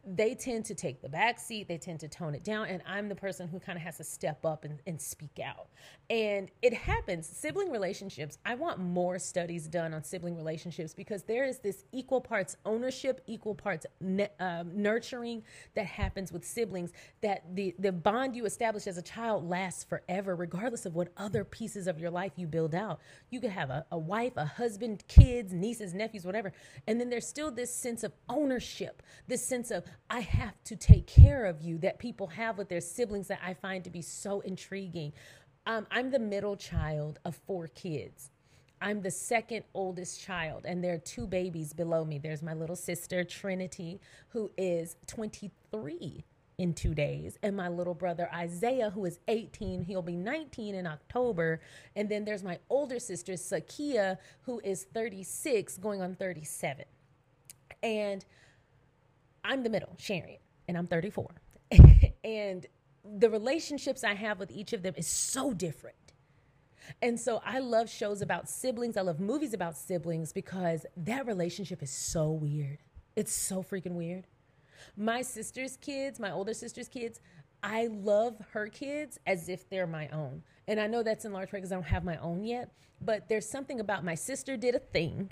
they 0.06 0.34
tend 0.34 0.66
to 0.66 0.74
take 0.76 1.02
the 1.02 1.10
back 1.10 1.40
seat 1.40 1.68
they 1.68 1.78
tend 1.78 2.00
to 2.00 2.08
tone 2.08 2.34
it 2.34 2.44
down 2.44 2.68
and 2.68 2.82
i'm 2.86 3.10
the 3.10 3.16
person 3.16 3.48
who 3.48 3.60
kind 3.60 3.78
of 3.78 3.84
has 3.84 3.98
to 3.98 4.04
step 4.04 4.46
up 4.46 4.64
and, 4.66 4.80
and 4.88 5.02
speak 5.02 5.40
out. 5.44 5.68
And 6.10 6.50
it 6.62 6.74
happens 6.74 7.28
sibling 7.28 7.72
relationships 7.72 8.38
i 8.46 8.56
want 8.56 8.80
more 8.80 9.20
studies 9.20 9.68
done 9.68 9.94
on 9.94 10.04
sibling 10.04 10.36
relationships 10.36 10.94
because 10.94 11.24
there 11.24 11.46
is 11.46 11.60
this 11.60 11.84
equal 11.92 12.22
parts 12.22 12.56
ownership 12.66 13.22
equal 13.28 13.56
parts 13.56 13.86
ne- 14.00 14.30
um, 14.40 14.72
nurturing 14.74 15.44
that 15.76 15.86
happens 15.86 16.32
with 16.32 16.46
siblings 16.46 16.92
that 17.22 17.44
the 17.56 17.76
the 17.80 17.92
bond 17.92 18.36
you 18.36 18.46
establish 18.46 18.88
as 18.88 18.98
a 18.98 19.02
child 19.02 19.48
lasts 19.48 19.84
forever 19.84 20.36
regardless 20.36 20.86
of 20.86 20.96
what 20.96 21.10
other 21.18 21.44
pieces 21.44 21.88
of 21.88 22.00
your 22.00 22.12
life 22.12 22.34
you 22.36 22.48
build 22.48 22.74
out. 22.74 23.00
You 23.30 23.40
could 23.40 23.52
have 23.52 23.70
a, 23.70 23.86
a 23.92 23.98
wife 23.98 24.34
a 24.38 24.46
husband 24.46 25.04
kids 25.08 25.54
nieces 25.54 25.94
nephews 25.94 26.26
whatever 26.26 26.54
and 26.88 27.00
then 27.00 27.10
there's 27.10 27.28
still 27.28 27.52
this 27.52 27.74
sense 27.74 28.04
of 28.04 28.14
ownership 28.28 29.04
this 29.28 29.46
sense 29.46 29.72
of 29.72 29.84
I 30.10 30.22
have 30.22 30.64
to 30.66 30.76
take 30.76 31.08
care 31.08 31.46
of 31.46 31.62
you 31.62 31.78
that 31.80 32.00
people 32.00 32.28
have 32.28 32.58
with 32.58 32.70
their 32.70 32.82
siblings 32.82 33.28
that 33.28 33.40
I 33.44 33.54
find 33.54 33.84
to 33.84 33.90
be 33.90 34.02
so 34.02 34.42
intriguing. 34.42 35.14
Um, 35.66 35.88
I'm 35.92 36.12
the 36.12 36.20
middle 36.20 36.56
child 36.56 37.20
of 37.26 37.36
four 37.48 37.68
kids. 37.68 38.32
I'm 38.82 39.02
the 39.02 39.12
second 39.12 39.64
oldest 39.74 40.22
child, 40.22 40.64
and 40.66 40.84
there 40.84 40.94
are 40.94 41.00
two 41.00 41.28
babies 41.28 41.74
below 41.74 42.06
me. 42.06 42.18
There's 42.18 42.42
my 42.42 42.54
little 42.54 42.78
sister, 42.78 43.24
Trinity, 43.24 44.00
who 44.30 44.52
is 44.58 44.96
23 45.08 46.24
in 46.58 46.74
two 46.74 46.94
days, 46.94 47.38
and 47.42 47.56
my 47.56 47.70
little 47.70 47.94
brother, 47.94 48.30
Isaiah, 48.34 48.90
who 48.90 49.06
is 49.06 49.20
18. 49.28 49.82
He'll 49.82 50.02
be 50.02 50.16
19 50.16 50.76
in 50.76 50.88
October. 50.88 51.62
And 51.96 52.10
then 52.10 52.26
there's 52.26 52.44
my 52.44 52.60
older 52.70 53.00
sister, 53.00 53.34
Sakia, 53.34 54.18
who 54.42 54.62
is 54.64 54.84
36, 54.94 55.78
going 55.78 56.02
on 56.02 56.16
37. 56.16 56.86
And 57.82 58.26
I'm 59.44 59.64
the 59.64 59.70
middle, 59.70 59.96
Sharon, 59.98 60.38
and 60.68 60.78
I'm 60.78 60.88
34. 60.88 61.28
and 62.24 62.66
the 63.18 63.30
relationships 63.30 64.04
I 64.04 64.14
have 64.14 64.40
with 64.40 64.52
each 64.52 64.74
of 64.74 64.84
them 64.84 64.94
is 64.98 65.08
so 65.08 65.54
different. 65.54 65.96
And 67.02 67.20
so 67.20 67.42
I 67.46 67.60
love 67.60 67.90
shows 67.90 68.22
about 68.22 68.50
siblings. 68.50 68.98
I 68.98 69.02
love 69.02 69.20
movies 69.20 69.54
about 69.54 69.78
siblings 69.78 70.34
because 70.34 70.86
that 70.98 71.28
relationship 71.28 71.84
is 71.84 71.92
so 71.92 72.32
weird. 72.32 72.80
It's 73.16 73.32
so 73.32 73.62
freaking 73.62 73.94
weird. 73.94 74.26
My 74.98 75.22
sister's 75.22 75.78
kids, 75.78 76.20
my 76.20 76.32
older 76.32 76.54
sister's 76.54 76.88
kids, 76.88 77.20
I 77.62 77.88
love 77.88 78.36
her 78.52 78.68
kids 78.68 79.20
as 79.28 79.50
if 79.50 79.70
they're 79.70 79.88
my 79.88 80.08
own. 80.10 80.44
And 80.68 80.80
I 80.80 80.88
know 80.88 81.04
that's 81.04 81.26
in 81.26 81.34
large 81.34 81.52
part 81.52 81.62
because 81.62 81.72
I 81.72 81.76
don't 81.76 81.84
have 81.84 82.04
my 82.04 82.18
own 82.18 82.44
yet, 82.44 82.72
but 83.02 83.28
there's 83.28 83.48
something 83.50 83.80
about 83.80 84.06
my 84.06 84.16
sister 84.16 84.56
did 84.56 84.76
a 84.76 84.80
thing. 84.80 85.32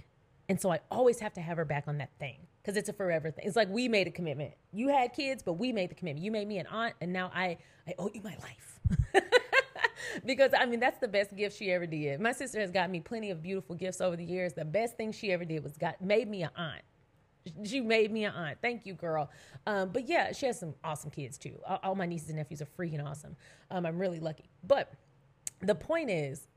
And 0.49 0.59
so 0.59 0.71
I 0.71 0.79
always 0.91 1.19
have 1.19 1.33
to 1.33 1.41
have 1.41 1.57
her 1.57 1.65
back 1.65 1.85
on 1.87 1.97
that 1.99 2.11
thing 2.19 2.47
because 2.67 2.77
it's 2.77 2.89
a 2.89 2.93
forever 2.93 3.31
thing. 3.31 3.45
It's 3.47 3.55
like 3.55 3.69
we 3.69 3.87
made 3.87 4.07
a 4.07 4.11
commitment. 4.11 4.51
You 4.73 4.89
had 4.89 5.13
kids, 5.13 5.41
but 5.41 5.53
we 5.53 5.71
made 5.71 5.89
the 5.89 5.95
commitment. 5.95 6.25
You 6.25 6.31
made 6.31 6.49
me 6.49 6.57
an 6.57 6.67
aunt, 6.67 6.95
and 6.99 7.13
now 7.13 7.31
I 7.33 7.59
I 7.87 7.93
owe 7.97 8.11
you 8.13 8.21
my 8.21 8.35
life. 8.41 9.23
because 10.25 10.51
I 10.57 10.65
mean 10.65 10.81
that's 10.81 10.99
the 10.99 11.07
best 11.07 11.33
gift 11.33 11.57
she 11.57 11.71
ever 11.71 11.85
did. 11.85 12.19
My 12.19 12.33
sister 12.33 12.59
has 12.59 12.69
got 12.69 12.89
me 12.89 12.99
plenty 12.99 13.31
of 13.31 13.41
beautiful 13.41 13.73
gifts 13.73 14.01
over 14.01 14.17
the 14.17 14.25
years. 14.25 14.51
The 14.51 14.65
best 14.65 14.97
thing 14.97 15.13
she 15.13 15.31
ever 15.31 15.45
did 15.45 15.63
was 15.63 15.77
got 15.77 16.01
made 16.01 16.27
me 16.27 16.43
an 16.43 16.49
aunt. 16.57 16.81
She 17.63 17.79
made 17.79 18.11
me 18.11 18.25
an 18.25 18.33
aunt. 18.33 18.57
Thank 18.61 18.85
you, 18.85 18.95
girl. 18.95 19.29
Um, 19.65 19.91
but 19.93 20.09
yeah, 20.09 20.33
she 20.33 20.47
has 20.47 20.59
some 20.59 20.75
awesome 20.83 21.09
kids 21.09 21.37
too. 21.37 21.57
All, 21.65 21.79
all 21.81 21.95
my 21.95 22.05
nieces 22.05 22.27
and 22.27 22.37
nephews 22.37 22.61
are 22.61 22.67
freaking 22.77 23.01
awesome. 23.01 23.37
Um, 23.71 23.85
I'm 23.85 23.97
really 23.97 24.19
lucky. 24.19 24.49
But 24.65 24.91
the 25.61 25.75
point 25.75 26.09
is, 26.09 26.49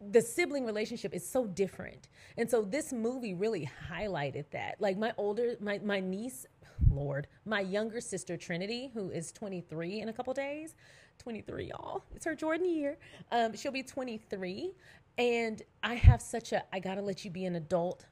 the 0.00 0.20
sibling 0.20 0.64
relationship 0.64 1.14
is 1.14 1.28
so 1.28 1.46
different. 1.46 2.08
And 2.36 2.50
so 2.50 2.62
this 2.62 2.92
movie 2.92 3.34
really 3.34 3.70
highlighted 3.90 4.44
that. 4.52 4.76
Like 4.80 4.96
my 4.96 5.12
older 5.16 5.56
my 5.60 5.78
my 5.78 6.00
niece, 6.00 6.46
Lord, 6.90 7.26
my 7.44 7.60
younger 7.60 8.00
sister 8.00 8.36
Trinity, 8.36 8.90
who 8.94 9.10
is 9.10 9.32
23 9.32 10.00
in 10.00 10.08
a 10.08 10.12
couple 10.12 10.32
days. 10.32 10.74
23 11.18 11.66
y'all. 11.66 12.02
It's 12.14 12.24
her 12.24 12.34
Jordan 12.34 12.68
year. 12.68 12.96
Um 13.30 13.54
she'll 13.54 13.72
be 13.72 13.82
23 13.82 14.72
and 15.18 15.62
I 15.82 15.94
have 15.94 16.22
such 16.22 16.52
a 16.52 16.62
I 16.74 16.80
got 16.80 16.94
to 16.94 17.02
let 17.02 17.24
you 17.24 17.30
be 17.30 17.44
an 17.44 17.56
adult 17.56 18.06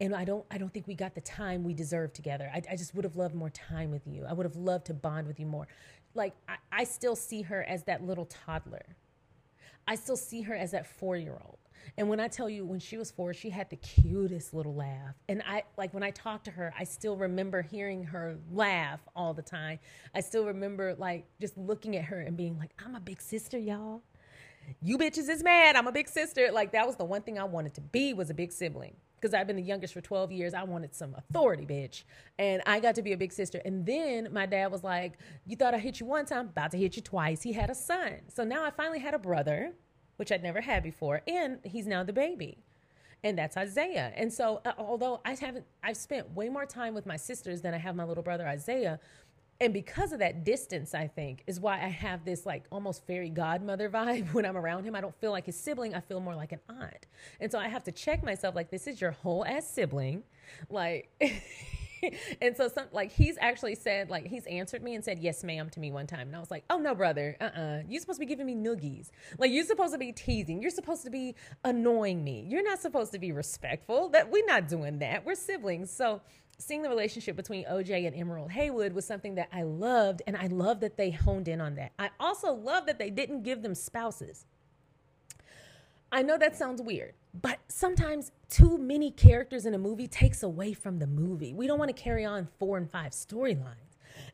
and 0.00 0.14
I 0.14 0.24
don't 0.24 0.44
I 0.50 0.58
don't 0.58 0.72
think 0.72 0.86
we 0.86 0.94
got 0.94 1.16
the 1.16 1.20
time 1.22 1.64
we 1.64 1.74
deserve 1.74 2.12
together. 2.12 2.48
I, 2.54 2.62
I 2.70 2.76
just 2.76 2.94
would 2.94 3.04
have 3.04 3.16
loved 3.16 3.34
more 3.34 3.50
time 3.50 3.90
with 3.90 4.06
you. 4.06 4.24
I 4.28 4.32
would 4.32 4.46
have 4.46 4.56
loved 4.56 4.86
to 4.86 4.94
bond 4.94 5.26
with 5.26 5.40
you 5.40 5.46
more. 5.46 5.66
Like 6.14 6.34
I, 6.48 6.56
I 6.70 6.84
still 6.84 7.16
see 7.16 7.42
her 7.42 7.64
as 7.64 7.82
that 7.84 8.04
little 8.04 8.26
toddler 8.26 8.96
I 9.86 9.94
still 9.94 10.16
see 10.16 10.42
her 10.42 10.54
as 10.54 10.72
that 10.72 10.86
four 10.86 11.16
year 11.16 11.38
old. 11.44 11.58
And 11.98 12.08
when 12.08 12.20
I 12.20 12.28
tell 12.28 12.50
you, 12.50 12.64
when 12.64 12.80
she 12.80 12.96
was 12.96 13.10
four, 13.10 13.32
she 13.32 13.48
had 13.48 13.70
the 13.70 13.76
cutest 13.76 14.52
little 14.52 14.74
laugh. 14.74 15.14
And 15.28 15.42
I, 15.46 15.62
like, 15.78 15.94
when 15.94 16.02
I 16.02 16.10
talk 16.10 16.42
to 16.44 16.50
her, 16.50 16.74
I 16.78 16.84
still 16.84 17.16
remember 17.16 17.62
hearing 17.62 18.04
her 18.04 18.36
laugh 18.50 19.00
all 19.14 19.32
the 19.32 19.42
time. 19.42 19.78
I 20.14 20.20
still 20.20 20.46
remember, 20.46 20.94
like, 20.98 21.26
just 21.40 21.56
looking 21.56 21.96
at 21.96 22.04
her 22.06 22.20
and 22.20 22.36
being 22.36 22.58
like, 22.58 22.72
I'm 22.84 22.96
a 22.96 23.00
big 23.00 23.20
sister, 23.20 23.58
y'all. 23.58 24.02
You 24.82 24.98
bitches 24.98 25.28
is 25.28 25.44
mad. 25.44 25.76
I'm 25.76 25.86
a 25.86 25.92
big 25.92 26.08
sister. 26.08 26.50
Like, 26.52 26.72
that 26.72 26.86
was 26.86 26.96
the 26.96 27.04
one 27.04 27.22
thing 27.22 27.38
I 27.38 27.44
wanted 27.44 27.74
to 27.74 27.80
be 27.80 28.12
was 28.12 28.30
a 28.30 28.34
big 28.34 28.52
sibling. 28.52 28.96
Because 29.16 29.32
I've 29.32 29.46
been 29.46 29.56
the 29.56 29.62
youngest 29.62 29.94
for 29.94 30.00
12 30.00 30.30
years. 30.30 30.54
I 30.54 30.62
wanted 30.64 30.94
some 30.94 31.14
authority, 31.14 31.64
bitch. 31.64 32.04
And 32.38 32.62
I 32.66 32.80
got 32.80 32.94
to 32.96 33.02
be 33.02 33.12
a 33.12 33.16
big 33.16 33.32
sister. 33.32 33.62
And 33.64 33.86
then 33.86 34.28
my 34.30 34.46
dad 34.46 34.70
was 34.70 34.84
like, 34.84 35.14
You 35.46 35.56
thought 35.56 35.74
I 35.74 35.78
hit 35.78 36.00
you 36.00 36.06
one 36.06 36.26
time, 36.26 36.46
about 36.48 36.70
to 36.72 36.78
hit 36.78 36.96
you 36.96 37.02
twice. 37.02 37.42
He 37.42 37.52
had 37.52 37.70
a 37.70 37.74
son. 37.74 38.20
So 38.28 38.44
now 38.44 38.64
I 38.64 38.70
finally 38.70 38.98
had 38.98 39.14
a 39.14 39.18
brother 39.18 39.72
which 40.16 40.32
I'd 40.32 40.42
never 40.42 40.60
had 40.60 40.82
before, 40.82 41.22
and 41.26 41.58
he's 41.64 41.86
now 41.86 42.02
the 42.02 42.12
baby. 42.12 42.58
And 43.22 43.36
that's 43.36 43.56
Isaiah. 43.56 44.12
And 44.14 44.32
so, 44.32 44.60
uh, 44.64 44.72
although 44.78 45.20
I 45.24 45.34
haven't, 45.34 45.64
I've 45.82 45.96
spent 45.96 46.30
way 46.32 46.48
more 46.48 46.66
time 46.66 46.94
with 46.94 47.06
my 47.06 47.16
sisters 47.16 47.60
than 47.60 47.74
I 47.74 47.78
have 47.78 47.96
my 47.96 48.04
little 48.04 48.22
brother 48.22 48.46
Isaiah. 48.46 49.00
And 49.60 49.72
because 49.72 50.12
of 50.12 50.18
that 50.18 50.44
distance, 50.44 50.94
I 50.94 51.06
think, 51.06 51.42
is 51.46 51.58
why 51.58 51.76
I 51.76 51.88
have 51.88 52.24
this 52.24 52.44
like 52.44 52.64
almost 52.70 53.06
fairy 53.06 53.30
godmother 53.30 53.88
vibe 53.96 54.32
when 54.32 54.44
I'm 54.44 54.56
around 54.56 54.84
him. 54.84 54.94
I 54.94 55.00
don't 55.00 55.18
feel 55.20 55.30
like 55.30 55.46
his 55.46 55.58
sibling, 55.58 55.94
I 55.94 56.00
feel 56.00 56.20
more 56.20 56.34
like 56.34 56.52
an 56.52 56.60
aunt. 56.68 57.06
And 57.40 57.50
so 57.50 57.58
I 57.58 57.68
have 57.68 57.84
to 57.84 57.92
check 57.92 58.22
myself 58.22 58.54
like, 58.54 58.70
this 58.70 58.86
is 58.86 59.00
your 59.00 59.12
whole 59.12 59.44
ass 59.46 59.68
sibling. 59.68 60.24
Like, 60.68 61.10
and 62.40 62.56
so 62.56 62.68
some 62.68 62.86
like 62.92 63.12
he's 63.12 63.36
actually 63.40 63.74
said 63.74 64.10
like 64.10 64.26
he's 64.26 64.46
answered 64.46 64.82
me 64.82 64.94
and 64.94 65.04
said 65.04 65.18
yes 65.18 65.42
ma'am 65.42 65.70
to 65.70 65.80
me 65.80 65.90
one 65.90 66.06
time. 66.06 66.28
And 66.28 66.36
i 66.36 66.40
was 66.40 66.50
like 66.50 66.64
oh 66.70 66.78
no 66.78 66.94
brother. 66.94 67.36
Uh-uh. 67.40 67.82
You're 67.88 68.00
supposed 68.00 68.18
to 68.18 68.20
be 68.20 68.26
giving 68.26 68.46
me 68.46 68.54
noogies. 68.54 69.10
Like 69.38 69.50
you're 69.50 69.64
supposed 69.64 69.92
to 69.92 69.98
be 69.98 70.12
teasing. 70.12 70.60
You're 70.60 70.70
supposed 70.70 71.04
to 71.04 71.10
be 71.10 71.34
annoying 71.64 72.22
me. 72.22 72.46
You're 72.48 72.64
not 72.64 72.80
supposed 72.80 73.12
to 73.12 73.18
be 73.18 73.32
respectful. 73.32 74.10
That 74.10 74.30
we're 74.30 74.46
not 74.46 74.68
doing 74.68 74.98
that. 75.00 75.24
We're 75.24 75.34
siblings. 75.34 75.90
So 75.90 76.20
seeing 76.58 76.82
the 76.82 76.88
relationship 76.88 77.36
between 77.36 77.64
oj 77.66 78.06
and 78.06 78.16
emerald 78.16 78.50
haywood 78.50 78.92
was 78.92 79.04
something 79.04 79.34
that 79.34 79.48
i 79.52 79.62
loved 79.62 80.22
and 80.26 80.36
i 80.36 80.46
love 80.46 80.80
that 80.80 80.96
they 80.96 81.10
honed 81.10 81.48
in 81.48 81.60
on 81.60 81.74
that 81.74 81.92
i 81.98 82.10
also 82.18 82.52
love 82.52 82.86
that 82.86 82.98
they 82.98 83.10
didn't 83.10 83.42
give 83.42 83.62
them 83.62 83.74
spouses 83.74 84.46
I 86.12 86.22
know 86.22 86.38
that 86.38 86.56
sounds 86.56 86.80
weird, 86.80 87.14
but 87.42 87.58
sometimes 87.68 88.30
too 88.48 88.78
many 88.78 89.10
characters 89.10 89.66
in 89.66 89.74
a 89.74 89.78
movie 89.78 90.06
takes 90.06 90.42
away 90.42 90.72
from 90.72 90.98
the 90.98 91.06
movie. 91.06 91.52
We 91.52 91.66
don't 91.66 91.78
want 91.78 91.94
to 91.94 92.00
carry 92.00 92.24
on 92.24 92.48
four 92.58 92.78
and 92.78 92.88
five 92.90 93.12
storylines. 93.12 93.85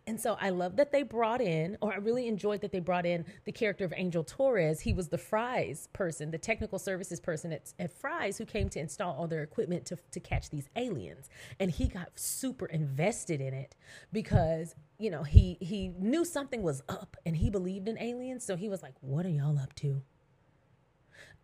And 0.04 0.20
so 0.20 0.36
I 0.40 0.50
love 0.50 0.76
that 0.76 0.90
they 0.90 1.04
brought 1.04 1.40
in, 1.40 1.78
or 1.80 1.92
I 1.92 1.96
really 1.96 2.26
enjoyed 2.26 2.60
that 2.62 2.72
they 2.72 2.80
brought 2.80 3.06
in 3.06 3.24
the 3.44 3.52
character 3.52 3.84
of 3.84 3.94
Angel 3.96 4.24
Torres. 4.24 4.80
He 4.80 4.92
was 4.92 5.08
the 5.08 5.18
Fry's 5.18 5.88
person, 5.92 6.32
the 6.32 6.38
technical 6.38 6.80
services 6.80 7.20
person 7.20 7.52
at, 7.52 7.72
at 7.78 7.92
Fry's 7.92 8.36
who 8.36 8.44
came 8.44 8.68
to 8.70 8.80
install 8.80 9.14
all 9.14 9.28
their 9.28 9.44
equipment 9.44 9.86
to, 9.86 9.98
to 10.10 10.18
catch 10.18 10.50
these 10.50 10.68
aliens. 10.74 11.30
And 11.60 11.70
he 11.70 11.86
got 11.86 12.18
super 12.18 12.66
invested 12.66 13.40
in 13.40 13.54
it 13.54 13.76
because, 14.12 14.74
you 14.98 15.08
know, 15.08 15.22
he, 15.22 15.56
he 15.60 15.92
knew 15.96 16.24
something 16.24 16.62
was 16.62 16.82
up 16.88 17.16
and 17.24 17.36
he 17.36 17.48
believed 17.48 17.86
in 17.86 17.96
aliens. 17.98 18.44
So 18.44 18.56
he 18.56 18.68
was 18.68 18.82
like, 18.82 18.94
what 19.02 19.24
are 19.24 19.30
y'all 19.30 19.58
up 19.58 19.72
to? 19.76 20.02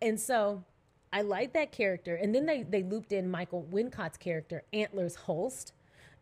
And 0.03 0.19
so 0.19 0.65
I 1.13 1.23
like 1.23 1.53
that 1.53 1.71
character. 1.71 2.17
And 2.17 2.35
then 2.35 2.47
they, 2.47 2.65
they 2.65 2.83
looped 2.83 3.13
in 3.13 3.31
Michael 3.31 3.63
Wincott's 3.63 4.17
character, 4.19 4.65
Antlers 4.73 5.15
Holst. 5.15 5.75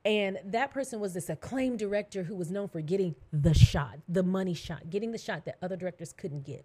And 0.06 0.38
that 0.44 0.70
person 0.70 1.00
was 1.00 1.14
this 1.14 1.28
acclaimed 1.28 1.80
director 1.80 2.22
who 2.22 2.36
was 2.36 2.48
known 2.48 2.68
for 2.68 2.80
getting 2.80 3.16
the 3.32 3.52
shot, 3.52 3.98
the 4.08 4.22
money 4.22 4.54
shot, 4.54 4.88
getting 4.88 5.10
the 5.10 5.18
shot 5.18 5.44
that 5.46 5.58
other 5.60 5.74
directors 5.74 6.12
couldn't 6.12 6.44
get. 6.44 6.64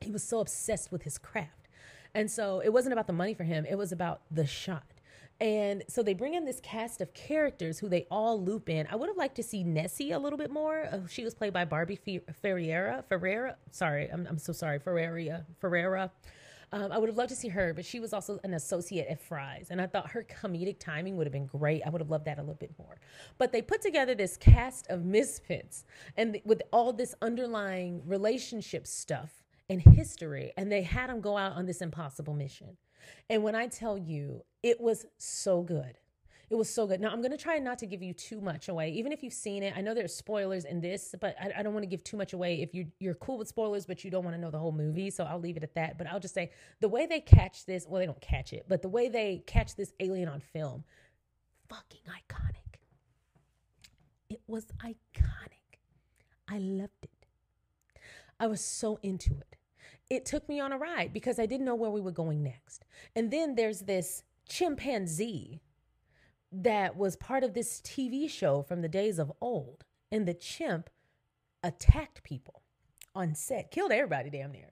He 0.00 0.10
was 0.10 0.22
so 0.22 0.40
obsessed 0.40 0.90
with 0.90 1.02
his 1.02 1.18
craft. 1.18 1.68
And 2.14 2.30
so 2.30 2.60
it 2.60 2.72
wasn't 2.72 2.94
about 2.94 3.06
the 3.06 3.12
money 3.12 3.34
for 3.34 3.44
him, 3.44 3.66
it 3.68 3.76
was 3.76 3.92
about 3.92 4.22
the 4.30 4.46
shot. 4.46 4.86
And 5.38 5.82
so 5.86 6.02
they 6.02 6.14
bring 6.14 6.32
in 6.32 6.46
this 6.46 6.60
cast 6.60 7.02
of 7.02 7.12
characters 7.12 7.78
who 7.78 7.90
they 7.90 8.06
all 8.10 8.42
loop 8.42 8.70
in. 8.70 8.86
I 8.90 8.96
would 8.96 9.08
have 9.08 9.18
liked 9.18 9.34
to 9.36 9.42
see 9.42 9.64
Nessie 9.64 10.12
a 10.12 10.18
little 10.18 10.38
bit 10.38 10.50
more. 10.50 10.88
Uh, 10.90 11.00
she 11.10 11.24
was 11.24 11.34
played 11.34 11.52
by 11.52 11.66
Barbie 11.66 11.98
Ferreira. 12.40 13.04
Ferreira. 13.06 13.56
Sorry, 13.70 14.08
I'm, 14.08 14.26
I'm 14.26 14.38
so 14.38 14.54
sorry. 14.54 14.78
Ferreira. 14.78 15.44
Ferreira. 15.60 16.10
Um, 16.72 16.90
I 16.90 16.96
would 16.96 17.08
have 17.10 17.18
loved 17.18 17.28
to 17.28 17.36
see 17.36 17.48
her, 17.48 17.74
but 17.74 17.84
she 17.84 18.00
was 18.00 18.14
also 18.14 18.40
an 18.44 18.54
associate 18.54 19.06
at 19.08 19.20
Fry's. 19.20 19.68
And 19.70 19.80
I 19.80 19.86
thought 19.86 20.10
her 20.10 20.24
comedic 20.24 20.78
timing 20.78 21.16
would 21.16 21.26
have 21.26 21.32
been 21.32 21.46
great. 21.46 21.82
I 21.84 21.90
would 21.90 22.00
have 22.00 22.10
loved 22.10 22.24
that 22.24 22.38
a 22.38 22.40
little 22.40 22.54
bit 22.54 22.72
more. 22.78 22.98
But 23.36 23.52
they 23.52 23.60
put 23.60 23.82
together 23.82 24.14
this 24.14 24.38
cast 24.38 24.86
of 24.88 25.04
misfits 25.04 25.84
and 26.16 26.32
th- 26.32 26.44
with 26.46 26.62
all 26.72 26.92
this 26.92 27.14
underlying 27.20 28.02
relationship 28.06 28.86
stuff 28.86 29.44
and 29.68 29.82
history. 29.82 30.52
And 30.56 30.72
they 30.72 30.82
had 30.82 31.10
them 31.10 31.20
go 31.20 31.36
out 31.36 31.52
on 31.52 31.66
this 31.66 31.82
impossible 31.82 32.34
mission. 32.34 32.78
And 33.28 33.42
when 33.42 33.54
I 33.54 33.66
tell 33.66 33.98
you, 33.98 34.44
it 34.62 34.80
was 34.80 35.04
so 35.18 35.62
good. 35.62 35.98
It 36.52 36.58
was 36.58 36.68
so 36.68 36.86
good. 36.86 37.00
Now, 37.00 37.08
I'm 37.08 37.22
going 37.22 37.30
to 37.30 37.38
try 37.38 37.56
not 37.56 37.78
to 37.78 37.86
give 37.86 38.02
you 38.02 38.12
too 38.12 38.38
much 38.42 38.68
away, 38.68 38.90
even 38.90 39.10
if 39.10 39.22
you've 39.22 39.32
seen 39.32 39.62
it. 39.62 39.72
I 39.74 39.80
know 39.80 39.94
there's 39.94 40.14
spoilers 40.14 40.66
in 40.66 40.82
this, 40.82 41.14
but 41.18 41.34
I, 41.40 41.50
I 41.56 41.62
don't 41.62 41.72
want 41.72 41.82
to 41.82 41.88
give 41.88 42.04
too 42.04 42.18
much 42.18 42.34
away 42.34 42.60
if 42.60 42.74
you, 42.74 42.88
you're 43.00 43.14
cool 43.14 43.38
with 43.38 43.48
spoilers, 43.48 43.86
but 43.86 44.04
you 44.04 44.10
don't 44.10 44.22
want 44.22 44.36
to 44.36 44.40
know 44.40 44.50
the 44.50 44.58
whole 44.58 44.70
movie. 44.70 45.08
So 45.08 45.24
I'll 45.24 45.40
leave 45.40 45.56
it 45.56 45.62
at 45.62 45.74
that. 45.76 45.96
But 45.96 46.08
I'll 46.08 46.20
just 46.20 46.34
say 46.34 46.50
the 46.80 46.90
way 46.90 47.06
they 47.06 47.20
catch 47.20 47.64
this, 47.64 47.86
well, 47.88 48.00
they 48.00 48.04
don't 48.04 48.20
catch 48.20 48.52
it, 48.52 48.66
but 48.68 48.82
the 48.82 48.90
way 48.90 49.08
they 49.08 49.42
catch 49.46 49.76
this 49.76 49.94
alien 49.98 50.28
on 50.28 50.40
film, 50.40 50.84
fucking 51.70 52.02
iconic. 52.06 52.80
It 54.28 54.42
was 54.46 54.66
iconic. 54.84 55.78
I 56.50 56.58
loved 56.58 56.90
it. 57.02 57.26
I 58.38 58.46
was 58.46 58.60
so 58.60 58.98
into 59.02 59.38
it. 59.38 59.56
It 60.10 60.26
took 60.26 60.46
me 60.50 60.60
on 60.60 60.70
a 60.70 60.76
ride 60.76 61.14
because 61.14 61.38
I 61.38 61.46
didn't 61.46 61.64
know 61.64 61.76
where 61.76 61.88
we 61.88 62.02
were 62.02 62.10
going 62.10 62.42
next. 62.42 62.84
And 63.16 63.30
then 63.30 63.54
there's 63.54 63.80
this 63.80 64.22
chimpanzee 64.46 65.62
that 66.52 66.96
was 66.96 67.16
part 67.16 67.42
of 67.42 67.54
this 67.54 67.80
TV 67.80 68.28
show 68.28 68.62
from 68.62 68.82
the 68.82 68.88
days 68.88 69.18
of 69.18 69.32
old. 69.40 69.84
And 70.10 70.26
the 70.26 70.34
chimp 70.34 70.90
attacked 71.62 72.22
people 72.22 72.62
on 73.14 73.34
set, 73.34 73.70
killed 73.70 73.92
everybody 73.92 74.30
damn 74.30 74.52
near. 74.52 74.70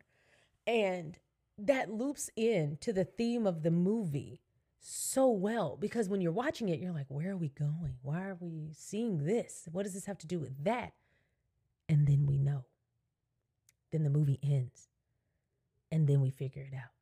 And 0.67 1.19
that 1.57 1.91
loops 1.91 2.31
in 2.37 2.79
to 2.81 2.93
the 2.93 3.05
theme 3.05 3.47
of 3.47 3.63
the 3.63 3.71
movie 3.71 4.41
so 4.81 5.29
well 5.29 5.77
because 5.79 6.09
when 6.09 6.21
you're 6.21 6.33
watching 6.33 6.69
it, 6.69 6.81
you're 6.81 6.93
like, 6.93 7.07
where 7.09 7.31
are 7.31 7.37
we 7.37 7.51
going? 7.51 7.95
Why 8.03 8.23
are 8.23 8.37
we 8.39 8.73
seeing 8.75 9.25
this? 9.25 9.69
What 9.71 9.85
does 9.85 9.95
this 9.95 10.07
have 10.07 10.19
to 10.19 10.27
do 10.27 10.39
with 10.39 10.65
that? 10.65 10.93
And 11.89 12.07
then 12.07 12.27
we 12.27 12.39
know. 12.39 12.67
Then 13.91 14.05
the 14.05 14.11
movie 14.11 14.39
ends. 14.43 14.89
And 15.91 16.07
then 16.07 16.21
we 16.21 16.31
figure 16.31 16.63
it 16.63 16.75
out. 16.75 17.00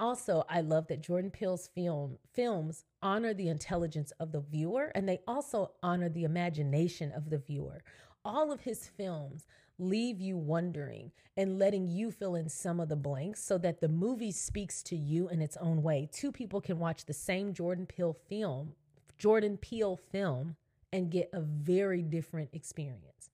Also, 0.00 0.44
I 0.48 0.62
love 0.62 0.86
that 0.86 1.02
Jordan 1.02 1.30
Peele's 1.30 1.68
film 1.74 2.16
films 2.32 2.86
honor 3.02 3.34
the 3.34 3.48
intelligence 3.48 4.12
of 4.18 4.32
the 4.32 4.40
viewer 4.40 4.90
and 4.94 5.06
they 5.06 5.20
also 5.28 5.72
honor 5.82 6.08
the 6.08 6.24
imagination 6.24 7.12
of 7.12 7.28
the 7.28 7.36
viewer. 7.36 7.84
All 8.24 8.50
of 8.50 8.62
his 8.62 8.88
films 8.88 9.46
leave 9.78 10.18
you 10.18 10.38
wondering 10.38 11.12
and 11.36 11.58
letting 11.58 11.86
you 11.86 12.10
fill 12.10 12.34
in 12.34 12.48
some 12.48 12.80
of 12.80 12.88
the 12.88 12.96
blanks 12.96 13.42
so 13.42 13.58
that 13.58 13.82
the 13.82 13.88
movie 13.88 14.32
speaks 14.32 14.82
to 14.84 14.96
you 14.96 15.28
in 15.28 15.42
its 15.42 15.58
own 15.58 15.82
way. 15.82 16.08
Two 16.10 16.32
people 16.32 16.62
can 16.62 16.78
watch 16.78 17.04
the 17.04 17.12
same 17.12 17.52
Jordan 17.52 17.84
Peele 17.84 18.16
film, 18.26 18.72
Jordan 19.18 19.58
Peele 19.58 19.96
film 19.96 20.56
and 20.94 21.10
get 21.10 21.28
a 21.34 21.42
very 21.42 22.00
different 22.00 22.48
experience. 22.54 23.28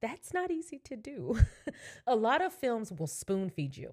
That's 0.00 0.32
not 0.32 0.50
easy 0.50 0.78
to 0.78 0.96
do. 0.96 1.40
a 2.06 2.16
lot 2.16 2.40
of 2.40 2.54
films 2.54 2.90
will 2.90 3.06
spoon 3.06 3.50
feed 3.50 3.76
you. 3.76 3.92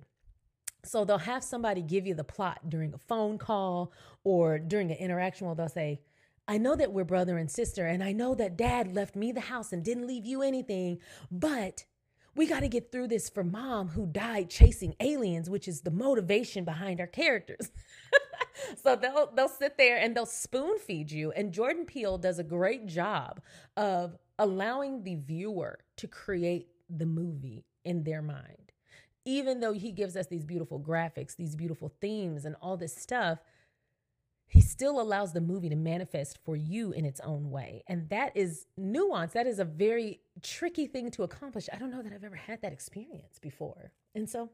So 0.87 1.05
they'll 1.05 1.17
have 1.17 1.43
somebody 1.43 1.81
give 1.81 2.07
you 2.07 2.13
the 2.13 2.23
plot 2.23 2.69
during 2.69 2.93
a 2.93 2.97
phone 2.97 3.37
call 3.37 3.91
or 4.23 4.59
during 4.59 4.91
an 4.91 4.97
interaction 4.97 5.47
where 5.47 5.55
they'll 5.55 5.69
say, 5.69 6.01
I 6.47 6.57
know 6.57 6.75
that 6.75 6.93
we're 6.93 7.03
brother 7.03 7.37
and 7.37 7.51
sister, 7.51 7.85
and 7.85 8.01
I 8.01 8.13
know 8.13 8.33
that 8.35 8.55
dad 8.57 8.95
left 8.95 9.17
me 9.17 9.33
the 9.33 9.41
house 9.41 9.73
and 9.73 9.83
didn't 9.83 10.07
leave 10.07 10.25
you 10.25 10.41
anything, 10.41 10.99
but 11.29 11.83
we 12.37 12.45
got 12.45 12.61
to 12.61 12.69
get 12.69 12.91
through 12.91 13.07
this 13.07 13.29
for 13.29 13.43
mom 13.43 13.89
who 13.89 14.05
died 14.05 14.49
chasing 14.49 14.95
aliens, 15.01 15.49
which 15.49 15.67
is 15.67 15.81
the 15.81 15.91
motivation 15.91 16.63
behind 16.63 17.01
our 17.01 17.07
characters. 17.07 17.71
so 18.83 18.95
they'll 18.95 19.31
they'll 19.35 19.49
sit 19.49 19.77
there 19.77 19.97
and 19.97 20.15
they'll 20.15 20.25
spoon 20.25 20.77
feed 20.77 21.11
you 21.11 21.31
and 21.31 21.51
Jordan 21.51 21.85
Peele 21.85 22.17
does 22.17 22.39
a 22.39 22.43
great 22.43 22.85
job 22.85 23.41
of 23.75 24.15
allowing 24.39 25.03
the 25.03 25.15
viewer 25.15 25.79
to 25.97 26.07
create 26.07 26.67
the 26.89 27.05
movie 27.05 27.65
in 27.83 28.03
their 28.03 28.21
mind. 28.21 28.66
Even 29.27 29.59
though 29.59 29.73
he 29.73 29.91
gives 29.91 30.15
us 30.15 30.27
these 30.27 30.45
beautiful 30.45 30.79
graphics, 30.79 31.35
these 31.35 31.53
beautiful 31.53 31.91
themes 31.99 32.45
and 32.45 32.55
all 32.61 32.77
this 32.77 32.95
stuff, 32.95 33.39
he 34.47 34.61
still 34.61 35.01
allows 35.01 35.33
the 35.33 35.41
movie 35.41 35.67
to 35.67 35.75
manifest 35.75 36.39
for 36.45 36.55
you 36.55 36.93
in 36.93 37.03
its 37.03 37.19
own 37.19 37.51
way. 37.51 37.83
And 37.87 38.07
that 38.07 38.31
is 38.37 38.67
nuance. 38.77 39.33
That 39.33 39.45
is 39.45 39.59
a 39.59 39.65
very 39.65 40.21
tricky 40.41 40.87
thing 40.87 41.11
to 41.11 41.23
accomplish. 41.23 41.67
I 41.73 41.77
don't 41.77 41.91
know 41.91 42.01
that 42.01 42.13
I've 42.13 42.23
ever 42.23 42.37
had 42.37 42.61
that 42.61 42.71
experience 42.71 43.37
before. 43.41 43.91
And 44.15 44.29
so 44.29 44.49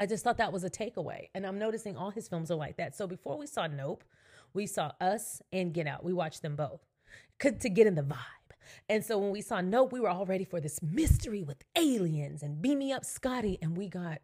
I 0.00 0.06
just 0.06 0.24
thought 0.24 0.38
that 0.38 0.52
was 0.52 0.64
a 0.64 0.70
takeaway. 0.70 1.28
And 1.36 1.46
I'm 1.46 1.60
noticing 1.60 1.96
all 1.96 2.10
his 2.10 2.26
films 2.26 2.50
are 2.50 2.56
like 2.56 2.78
that. 2.78 2.96
So 2.96 3.06
before 3.06 3.38
we 3.38 3.46
saw 3.46 3.68
Nope, 3.68 4.02
we 4.52 4.66
saw 4.66 4.90
Us 5.00 5.40
and 5.52 5.72
Get 5.72 5.86
Out. 5.86 6.02
We 6.02 6.12
watched 6.12 6.42
them 6.42 6.56
both 6.56 6.80
to 7.38 7.68
get 7.68 7.86
in 7.86 7.94
the 7.94 8.02
vibe. 8.02 8.35
And 8.88 9.04
so 9.04 9.18
when 9.18 9.30
we 9.30 9.40
saw 9.40 9.60
Nope, 9.60 9.92
we 9.92 10.00
were 10.00 10.08
all 10.08 10.26
ready 10.26 10.44
for 10.44 10.60
this 10.60 10.80
mystery 10.82 11.42
with 11.42 11.64
aliens 11.76 12.42
and 12.42 12.60
beam 12.60 12.78
me 12.78 12.92
up 12.92 13.04
Scotty. 13.04 13.58
And 13.62 13.76
we 13.76 13.88
got 13.88 14.18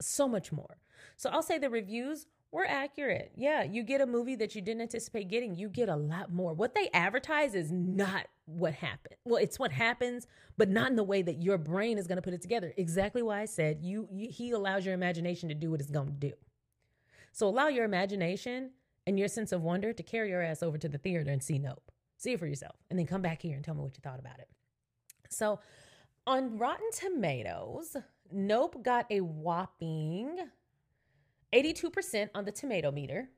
so 0.00 0.28
much 0.28 0.52
more. 0.52 0.78
So 1.16 1.30
I'll 1.30 1.42
say 1.42 1.58
the 1.58 1.70
reviews 1.70 2.26
were 2.50 2.66
accurate. 2.66 3.32
Yeah, 3.36 3.62
you 3.62 3.82
get 3.82 4.00
a 4.00 4.06
movie 4.06 4.36
that 4.36 4.54
you 4.54 4.62
didn't 4.62 4.82
anticipate 4.82 5.28
getting, 5.28 5.54
you 5.54 5.68
get 5.68 5.88
a 5.88 5.96
lot 5.96 6.32
more. 6.32 6.54
What 6.54 6.74
they 6.74 6.88
advertise 6.94 7.54
is 7.54 7.70
not 7.70 8.26
what 8.46 8.72
happened. 8.72 9.16
Well, 9.24 9.36
it's 9.36 9.58
what 9.58 9.70
happens, 9.70 10.26
but 10.56 10.70
not 10.70 10.90
in 10.90 10.96
the 10.96 11.04
way 11.04 11.20
that 11.22 11.42
your 11.42 11.58
brain 11.58 11.98
is 11.98 12.06
going 12.06 12.16
to 12.16 12.22
put 12.22 12.32
it 12.32 12.40
together. 12.40 12.72
Exactly 12.76 13.22
why 13.22 13.42
I 13.42 13.44
said 13.44 13.78
you, 13.82 14.08
you 14.10 14.28
he 14.30 14.52
allows 14.52 14.86
your 14.86 14.94
imagination 14.94 15.48
to 15.50 15.54
do 15.54 15.70
what 15.70 15.80
it's 15.80 15.90
going 15.90 16.08
to 16.08 16.12
do. 16.12 16.32
So 17.32 17.46
allow 17.46 17.68
your 17.68 17.84
imagination 17.84 18.70
and 19.06 19.18
your 19.18 19.28
sense 19.28 19.52
of 19.52 19.62
wonder 19.62 19.92
to 19.92 20.02
carry 20.02 20.30
your 20.30 20.42
ass 20.42 20.62
over 20.62 20.78
to 20.78 20.88
the 20.88 20.98
theater 20.98 21.30
and 21.30 21.42
see 21.42 21.58
Nope. 21.58 21.90
See 22.18 22.32
it 22.32 22.38
for 22.38 22.46
yourself 22.46 22.76
and 22.90 22.98
then 22.98 23.06
come 23.06 23.22
back 23.22 23.40
here 23.40 23.54
and 23.54 23.64
tell 23.64 23.74
me 23.74 23.80
what 23.80 23.96
you 23.96 24.02
thought 24.02 24.18
about 24.18 24.38
it. 24.38 24.48
So, 25.30 25.60
on 26.26 26.58
Rotten 26.58 26.90
Tomatoes, 26.92 27.96
Nope 28.30 28.82
got 28.82 29.06
a 29.10 29.20
whopping 29.20 30.36
82% 31.54 32.28
on 32.34 32.44
the 32.44 32.52
tomato 32.52 32.90
meter. 32.90 33.30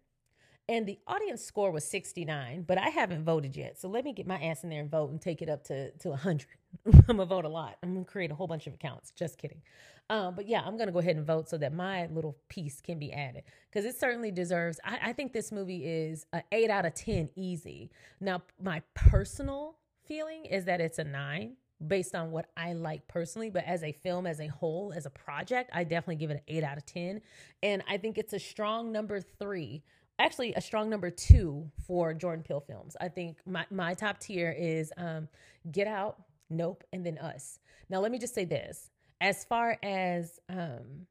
And 0.71 0.87
the 0.87 1.01
audience 1.09 1.45
score 1.45 1.73
was 1.73 1.85
69, 1.85 2.63
but 2.63 2.79
I 2.79 2.91
haven't 2.91 3.25
voted 3.25 3.57
yet. 3.57 3.81
So 3.81 3.89
let 3.89 4.05
me 4.05 4.13
get 4.13 4.29
my 4.29 4.41
ass 4.41 4.63
in 4.63 4.71
there 4.71 4.81
and 4.81 4.89
vote 4.89 5.11
and 5.11 5.21
take 5.21 5.43
it 5.43 5.49
up 5.49 5.65
to, 5.65 5.91
to 5.91 6.11
100. 6.11 6.47
I'm 6.87 7.01
going 7.01 7.17
to 7.19 7.25
vote 7.25 7.45
a 7.45 7.49
lot. 7.49 7.77
I'm 7.83 7.93
going 7.93 8.05
to 8.05 8.11
create 8.11 8.31
a 8.31 8.37
whole 8.37 8.47
bunch 8.47 8.69
of 8.69 8.75
accounts. 8.75 9.11
Just 9.11 9.37
kidding. 9.37 9.63
Um, 10.11 10.37
but 10.37 10.47
yeah, 10.47 10.63
I'm 10.65 10.77
going 10.77 10.87
to 10.87 10.93
go 10.93 11.01
ahead 11.01 11.17
and 11.17 11.27
vote 11.27 11.49
so 11.49 11.59
that 11.59 11.75
my 11.75 12.07
little 12.07 12.37
piece 12.49 12.81
can 12.81 13.01
be 13.01 13.13
added 13.13 13.43
because 13.69 13.85
it 13.85 13.99
certainly 13.99 14.31
deserves. 14.31 14.79
I, 14.85 15.11
I 15.11 15.13
think 15.13 15.33
this 15.33 15.51
movie 15.51 15.85
is 15.85 16.25
an 16.33 16.45
8 16.53 16.71
out 16.71 16.87
of 16.87 16.95
10 16.95 17.31
easy. 17.35 17.91
Now, 18.21 18.43
my 18.63 18.81
personal 18.95 19.75
feeling 20.07 20.45
is 20.45 20.67
that 20.67 20.81
it's 20.81 21.01
a 21.01 21.05
9 21.05 21.57
based 21.85 22.15
on 22.15 22.31
what 22.31 22.47
I 22.57 22.75
like 22.75 23.09
personally, 23.09 23.51
but 23.51 23.65
as 23.65 23.83
a 23.83 23.93
film, 23.93 24.27
as 24.27 24.41
a 24.41 24.47
whole, 24.47 24.93
as 24.95 25.07
a 25.07 25.11
project, 25.11 25.71
I 25.73 25.85
definitely 25.85 26.17
give 26.17 26.31
it 26.31 26.35
an 26.35 26.43
8 26.47 26.63
out 26.63 26.77
of 26.77 26.87
10. 26.87 27.23
And 27.63 27.83
I 27.89 27.97
think 27.97 28.19
it's 28.19 28.33
a 28.33 28.39
strong 28.39 28.93
number 28.93 29.21
three, 29.21 29.83
actually, 30.21 30.55
a 30.55 30.61
strong 30.61 30.91
number 30.91 31.11
two 31.11 31.71
for 31.87 32.15
Jordan 32.15 32.45
Peele 32.45 32.61
films. 32.61 32.97
I 33.01 33.09
think 33.09 33.39
my, 33.47 33.65
my 33.71 33.95
top 33.95 34.19
tier 34.19 34.55
is 34.57 34.93
um, 34.97 35.29
Get 35.71 35.87
Out, 35.87 36.23
Nope, 36.49 36.85
and 36.93 37.05
then 37.05 37.19
Us. 37.19 37.59
Now, 37.89 38.01
let 38.01 38.13
me 38.13 38.19
just 38.19 38.35
say 38.35 38.45
this 38.45 38.91
as 39.21 39.45
far 39.45 39.79
as 39.83 40.39
um, 40.49 41.07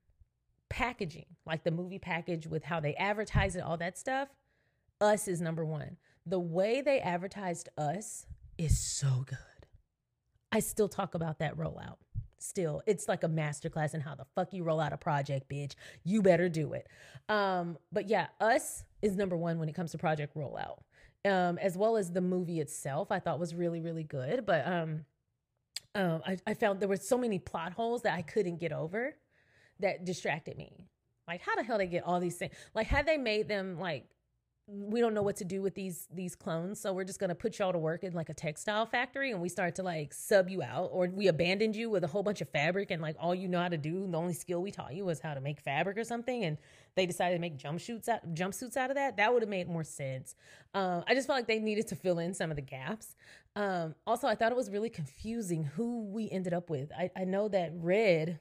packaging, 0.69 1.25
like 1.45 1.63
the 1.63 1.71
movie 1.71 1.99
package 1.99 2.47
with 2.47 2.63
how 2.63 2.79
they 2.79 2.95
advertise 2.95 3.55
it, 3.55 3.61
all 3.61 3.77
that 3.77 3.97
stuff, 3.97 4.29
Us 5.01 5.27
is 5.27 5.41
number 5.41 5.65
one. 5.65 5.97
The 6.25 6.39
way 6.39 6.81
they 6.81 6.99
advertised 6.99 7.69
Us 7.77 8.25
is 8.57 8.79
so 8.79 9.23
good. 9.25 9.37
I 10.51 10.59
still 10.59 10.89
talk 10.89 11.15
about 11.15 11.39
that 11.39 11.57
rollout. 11.57 11.97
Still, 12.37 12.81
it's 12.87 13.07
like 13.07 13.23
a 13.23 13.27
masterclass 13.27 13.93
in 13.93 14.01
how 14.01 14.15
the 14.15 14.25
fuck 14.35 14.53
you 14.53 14.63
roll 14.63 14.79
out 14.79 14.93
a 14.93 14.97
project, 14.97 15.49
bitch. 15.49 15.73
You 16.03 16.21
better 16.21 16.47
do 16.47 16.73
it. 16.73 16.87
Um, 17.27 17.77
but 17.91 18.07
yeah, 18.07 18.27
us 18.39 18.83
is 19.01 19.15
number 19.15 19.37
one 19.37 19.59
when 19.59 19.69
it 19.69 19.73
comes 19.73 19.91
to 19.91 19.97
project 19.97 20.35
rollout. 20.35 20.79
Um, 21.25 21.57
as 21.57 21.77
well 21.77 21.97
as 21.97 22.11
the 22.11 22.21
movie 22.21 22.59
itself, 22.59 23.11
I 23.11 23.19
thought 23.19 23.39
was 23.39 23.53
really, 23.53 23.81
really 23.81 24.03
good. 24.03 24.45
But 24.45 24.65
um, 24.65 25.05
um, 25.95 26.21
I, 26.25 26.37
I 26.47 26.53
found 26.53 26.79
there 26.79 26.87
were 26.87 26.95
so 26.95 27.17
many 27.17 27.39
plot 27.39 27.73
holes 27.73 28.03
that 28.03 28.13
I 28.13 28.21
couldn't 28.21 28.57
get 28.57 28.71
over 28.71 29.15
that 29.79 30.05
distracted 30.05 30.57
me. 30.57 30.87
Like, 31.27 31.41
how 31.41 31.55
the 31.55 31.63
hell 31.63 31.77
they 31.77 31.87
get 31.87 32.03
all 32.05 32.19
these 32.19 32.37
things? 32.37 32.53
Like, 32.73 32.87
had 32.87 33.05
they 33.05 33.17
made 33.17 33.47
them 33.47 33.79
like 33.79 34.05
we 34.71 35.01
don't 35.01 35.13
know 35.13 35.23
what 35.23 35.35
to 35.35 35.45
do 35.45 35.61
with 35.61 35.73
these 35.73 36.07
these 36.13 36.35
clones 36.35 36.79
so 36.79 36.93
we're 36.93 37.03
just 37.03 37.19
going 37.19 37.29
to 37.29 37.35
put 37.35 37.57
y'all 37.57 37.73
to 37.73 37.79
work 37.79 38.03
in 38.03 38.13
like 38.13 38.29
a 38.29 38.33
textile 38.33 38.85
factory 38.85 39.31
and 39.31 39.41
we 39.41 39.49
start 39.49 39.73
to 39.75 39.81
like 39.81 40.13
sub 40.13 40.47
you 40.47 40.61
out 40.61 40.89
or 40.91 41.07
we 41.07 41.27
abandoned 41.27 41.75
you 41.75 41.89
with 41.89 42.03
a 42.03 42.07
whole 42.07 42.21
bunch 42.21 42.39
of 42.39 42.49
fabric 42.49 42.91
and 42.91 43.01
like 43.01 43.15
all 43.19 43.33
you 43.33 43.47
know 43.47 43.59
how 43.59 43.67
to 43.67 43.77
do 43.77 44.07
the 44.09 44.17
only 44.17 44.33
skill 44.33 44.61
we 44.61 44.69
taught 44.69 44.93
you 44.93 45.03
was 45.05 45.19
how 45.19 45.33
to 45.33 45.41
make 45.41 45.59
fabric 45.59 45.97
or 45.97 46.03
something 46.03 46.43
and 46.43 46.57
they 46.95 47.05
decided 47.05 47.35
to 47.35 47.41
make 47.41 47.57
jumpsuits 47.57 48.07
out 48.07 48.33
jumpsuits 48.33 48.77
out 48.77 48.89
of 48.89 48.95
that. 48.95 49.17
That 49.17 49.33
would 49.33 49.41
have 49.41 49.49
made 49.49 49.67
more 49.67 49.83
sense. 49.83 50.35
Um, 50.73 51.03
i 51.07 51.15
just 51.15 51.27
felt 51.27 51.37
like 51.37 51.47
they 51.47 51.59
needed 51.59 51.87
to 51.87 51.95
fill 51.95 52.19
in 52.19 52.33
some 52.33 52.51
of 52.51 52.55
the 52.55 52.61
gaps. 52.61 53.15
Um, 53.55 53.95
also 54.05 54.27
i 54.27 54.35
thought 54.35 54.51
it 54.51 54.55
was 54.55 54.69
really 54.69 54.89
confusing 54.89 55.63
who 55.63 56.05
we 56.05 56.29
ended 56.29 56.53
up 56.53 56.69
with. 56.69 56.91
I, 56.91 57.09
I 57.15 57.23
know 57.23 57.47
that 57.47 57.71
red 57.75 58.39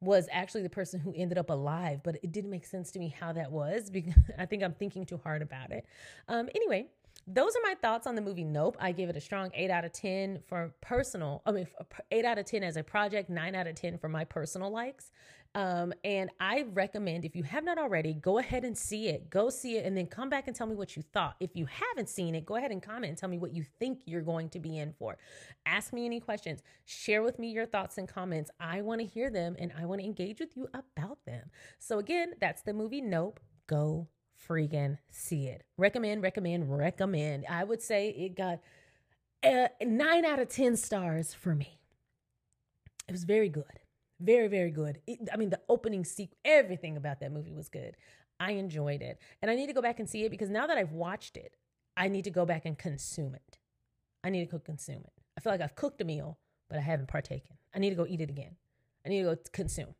was 0.00 0.28
actually 0.30 0.62
the 0.62 0.70
person 0.70 1.00
who 1.00 1.12
ended 1.16 1.38
up 1.38 1.50
alive, 1.50 2.00
but 2.02 2.16
it 2.22 2.32
didn't 2.32 2.50
make 2.50 2.64
sense 2.64 2.90
to 2.92 2.98
me 2.98 3.14
how 3.18 3.32
that 3.32 3.50
was 3.50 3.90
because 3.98 4.14
I 4.38 4.46
think 4.46 4.62
I'm 4.62 4.74
thinking 4.74 5.04
too 5.04 5.18
hard 5.18 5.42
about 5.42 5.70
it. 5.70 5.86
Um, 6.28 6.48
anyway, 6.54 6.86
those 7.26 7.54
are 7.56 7.60
my 7.62 7.74
thoughts 7.74 8.06
on 8.06 8.14
the 8.14 8.22
movie 8.22 8.44
Nope. 8.44 8.76
I 8.80 8.92
give 8.92 9.10
it 9.10 9.16
a 9.16 9.20
strong 9.20 9.50
8 9.52 9.70
out 9.70 9.84
of 9.84 9.92
10 9.92 10.40
for 10.46 10.72
personal, 10.80 11.42
I 11.44 11.52
mean, 11.52 11.66
8 12.10 12.24
out 12.24 12.38
of 12.38 12.46
10 12.46 12.62
as 12.62 12.76
a 12.76 12.82
project, 12.82 13.28
9 13.28 13.54
out 13.54 13.66
of 13.66 13.74
10 13.74 13.98
for 13.98 14.08
my 14.08 14.24
personal 14.24 14.70
likes. 14.70 15.10
Um, 15.58 15.92
and 16.04 16.30
I 16.38 16.66
recommend 16.72 17.24
if 17.24 17.34
you 17.34 17.42
have 17.42 17.64
not 17.64 17.78
already, 17.78 18.14
go 18.14 18.38
ahead 18.38 18.62
and 18.62 18.78
see 18.78 19.08
it. 19.08 19.28
Go 19.28 19.50
see 19.50 19.76
it 19.76 19.84
and 19.84 19.96
then 19.96 20.06
come 20.06 20.28
back 20.28 20.46
and 20.46 20.54
tell 20.54 20.68
me 20.68 20.76
what 20.76 20.96
you 20.96 21.02
thought. 21.02 21.34
If 21.40 21.50
you 21.54 21.66
haven't 21.66 22.08
seen 22.08 22.36
it, 22.36 22.46
go 22.46 22.54
ahead 22.54 22.70
and 22.70 22.80
comment 22.80 23.08
and 23.10 23.18
tell 23.18 23.28
me 23.28 23.38
what 23.38 23.52
you 23.52 23.64
think 23.80 24.02
you're 24.06 24.22
going 24.22 24.50
to 24.50 24.60
be 24.60 24.78
in 24.78 24.94
for. 25.00 25.18
Ask 25.66 25.92
me 25.92 26.06
any 26.06 26.20
questions. 26.20 26.62
Share 26.84 27.24
with 27.24 27.40
me 27.40 27.50
your 27.50 27.66
thoughts 27.66 27.98
and 27.98 28.06
comments. 28.06 28.52
I 28.60 28.82
want 28.82 29.00
to 29.00 29.06
hear 29.08 29.30
them 29.30 29.56
and 29.58 29.72
I 29.76 29.84
want 29.84 30.00
to 30.00 30.06
engage 30.06 30.38
with 30.38 30.56
you 30.56 30.68
about 30.72 31.18
them. 31.26 31.50
So, 31.80 31.98
again, 31.98 32.34
that's 32.40 32.62
the 32.62 32.72
movie 32.72 33.00
Nope. 33.00 33.40
Go 33.66 34.06
freaking 34.48 34.98
see 35.10 35.48
it. 35.48 35.64
Recommend, 35.76 36.22
recommend, 36.22 36.70
recommend. 36.70 37.46
I 37.50 37.64
would 37.64 37.82
say 37.82 38.10
it 38.10 38.36
got 38.36 38.60
uh, 39.42 39.66
nine 39.84 40.24
out 40.24 40.38
of 40.38 40.50
10 40.50 40.76
stars 40.76 41.34
for 41.34 41.56
me. 41.56 41.80
It 43.08 43.10
was 43.10 43.24
very 43.24 43.48
good. 43.48 43.80
Very, 44.20 44.48
very 44.48 44.70
good. 44.70 45.00
It, 45.06 45.28
I 45.32 45.36
mean, 45.36 45.50
the 45.50 45.60
opening 45.68 46.04
sequence, 46.04 46.38
everything 46.44 46.96
about 46.96 47.20
that 47.20 47.32
movie 47.32 47.52
was 47.52 47.68
good. 47.68 47.96
I 48.40 48.52
enjoyed 48.52 49.02
it. 49.02 49.20
And 49.42 49.50
I 49.50 49.54
need 49.54 49.66
to 49.66 49.72
go 49.72 49.82
back 49.82 50.00
and 50.00 50.08
see 50.08 50.24
it 50.24 50.30
because 50.30 50.50
now 50.50 50.66
that 50.66 50.78
I've 50.78 50.92
watched 50.92 51.36
it, 51.36 51.56
I 51.96 52.08
need 52.08 52.24
to 52.24 52.30
go 52.30 52.44
back 52.44 52.64
and 52.64 52.78
consume 52.78 53.34
it. 53.34 53.58
I 54.22 54.30
need 54.30 54.44
to 54.44 54.50
go 54.50 54.58
consume 54.58 55.02
it. 55.04 55.12
I 55.36 55.40
feel 55.40 55.52
like 55.52 55.60
I've 55.60 55.76
cooked 55.76 56.00
a 56.00 56.04
meal, 56.04 56.38
but 56.68 56.78
I 56.78 56.82
haven't 56.82 57.08
partaken. 57.08 57.56
I 57.74 57.78
need 57.78 57.90
to 57.90 57.96
go 57.96 58.06
eat 58.08 58.20
it 58.20 58.30
again. 58.30 58.56
I 59.04 59.08
need 59.08 59.22
to 59.22 59.34
go 59.34 59.36
consume 59.52 59.94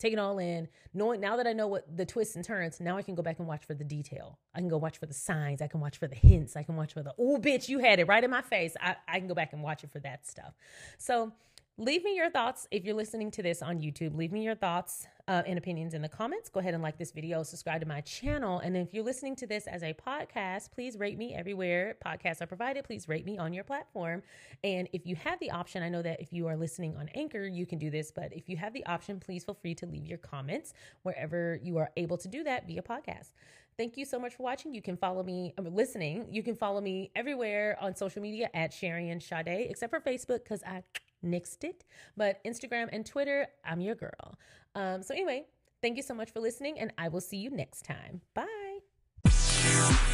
take 0.00 0.12
it 0.12 0.18
all 0.18 0.38
in. 0.38 0.66
Knowing 0.94 1.20
now 1.20 1.36
that 1.36 1.46
I 1.46 1.52
know 1.52 1.68
what 1.68 1.96
the 1.96 2.06
twists 2.06 2.34
and 2.34 2.44
turns, 2.44 2.80
now 2.80 2.96
I 2.96 3.02
can 3.02 3.14
go 3.14 3.22
back 3.22 3.38
and 3.38 3.46
watch 3.46 3.64
for 3.64 3.74
the 3.74 3.84
detail. 3.84 4.38
I 4.54 4.58
can 4.58 4.68
go 4.68 4.78
watch 4.78 4.98
for 4.98 5.06
the 5.06 5.14
signs. 5.14 5.62
I 5.62 5.68
can 5.68 5.78
watch 5.78 5.98
for 5.98 6.08
the 6.08 6.16
hints. 6.16 6.56
I 6.56 6.64
can 6.64 6.74
watch 6.74 6.94
for 6.94 7.02
the, 7.02 7.14
oh, 7.18 7.38
bitch, 7.38 7.68
you 7.68 7.78
had 7.78 8.00
it 8.00 8.08
right 8.08 8.24
in 8.24 8.30
my 8.30 8.42
face. 8.42 8.74
I, 8.80 8.96
I 9.06 9.18
can 9.18 9.28
go 9.28 9.34
back 9.34 9.52
and 9.52 9.62
watch 9.62 9.84
it 9.84 9.90
for 9.92 10.00
that 10.00 10.26
stuff. 10.26 10.54
So 10.98 11.32
Leave 11.80 12.04
me 12.04 12.14
your 12.14 12.28
thoughts 12.28 12.68
if 12.70 12.84
you're 12.84 12.94
listening 12.94 13.30
to 13.30 13.42
this 13.42 13.62
on 13.62 13.78
YouTube. 13.78 14.14
Leave 14.14 14.32
me 14.32 14.44
your 14.44 14.54
thoughts 14.54 15.06
uh, 15.28 15.42
and 15.46 15.56
opinions 15.56 15.94
in 15.94 16.02
the 16.02 16.10
comments. 16.10 16.50
Go 16.50 16.60
ahead 16.60 16.74
and 16.74 16.82
like 16.82 16.98
this 16.98 17.10
video, 17.10 17.42
subscribe 17.42 17.80
to 17.80 17.88
my 17.88 18.02
channel. 18.02 18.58
And 18.58 18.76
if 18.76 18.92
you're 18.92 19.02
listening 19.02 19.34
to 19.36 19.46
this 19.46 19.66
as 19.66 19.82
a 19.82 19.94
podcast, 19.94 20.72
please 20.72 20.98
rate 20.98 21.16
me 21.16 21.34
everywhere 21.34 21.96
podcasts 22.04 22.42
are 22.42 22.46
provided. 22.46 22.84
Please 22.84 23.08
rate 23.08 23.24
me 23.24 23.38
on 23.38 23.54
your 23.54 23.64
platform. 23.64 24.22
And 24.62 24.90
if 24.92 25.06
you 25.06 25.16
have 25.16 25.40
the 25.40 25.52
option, 25.52 25.82
I 25.82 25.88
know 25.88 26.02
that 26.02 26.20
if 26.20 26.34
you 26.34 26.46
are 26.48 26.56
listening 26.56 26.98
on 26.98 27.08
Anchor, 27.14 27.46
you 27.46 27.64
can 27.64 27.78
do 27.78 27.88
this, 27.88 28.10
but 28.10 28.30
if 28.30 28.46
you 28.46 28.58
have 28.58 28.74
the 28.74 28.84
option, 28.84 29.18
please 29.18 29.44
feel 29.44 29.54
free 29.54 29.74
to 29.76 29.86
leave 29.86 30.04
your 30.04 30.18
comments 30.18 30.74
wherever 31.02 31.58
you 31.62 31.78
are 31.78 31.90
able 31.96 32.18
to 32.18 32.28
do 32.28 32.44
that 32.44 32.66
via 32.66 32.82
podcast. 32.82 33.30
Thank 33.78 33.96
you 33.96 34.04
so 34.04 34.18
much 34.18 34.34
for 34.34 34.42
watching. 34.42 34.74
You 34.74 34.82
can 34.82 34.98
follow 34.98 35.22
me, 35.22 35.54
uh, 35.56 35.62
listening. 35.62 36.26
You 36.30 36.42
can 36.42 36.56
follow 36.56 36.82
me 36.82 37.10
everywhere 37.16 37.78
on 37.80 37.96
social 37.96 38.20
media 38.20 38.50
at 38.52 38.70
Sharian 38.70 39.22
Sade, 39.22 39.70
except 39.70 39.90
for 39.90 40.00
Facebook 40.00 40.44
because 40.44 40.62
I 40.62 40.82
nixed 41.24 41.64
it. 41.64 41.84
But 42.16 42.42
Instagram 42.44 42.88
and 42.92 43.04
Twitter, 43.04 43.48
I'm 43.64 43.80
your 43.80 43.94
girl. 43.94 44.38
Um, 44.74 45.02
so, 45.02 45.14
anyway, 45.14 45.46
thank 45.82 45.96
you 45.96 46.02
so 46.02 46.14
much 46.14 46.30
for 46.30 46.40
listening, 46.40 46.78
and 46.78 46.92
I 46.98 47.08
will 47.08 47.20
see 47.20 47.38
you 47.38 47.50
next 47.50 47.84
time. 47.84 48.20
Bye. 48.34 50.10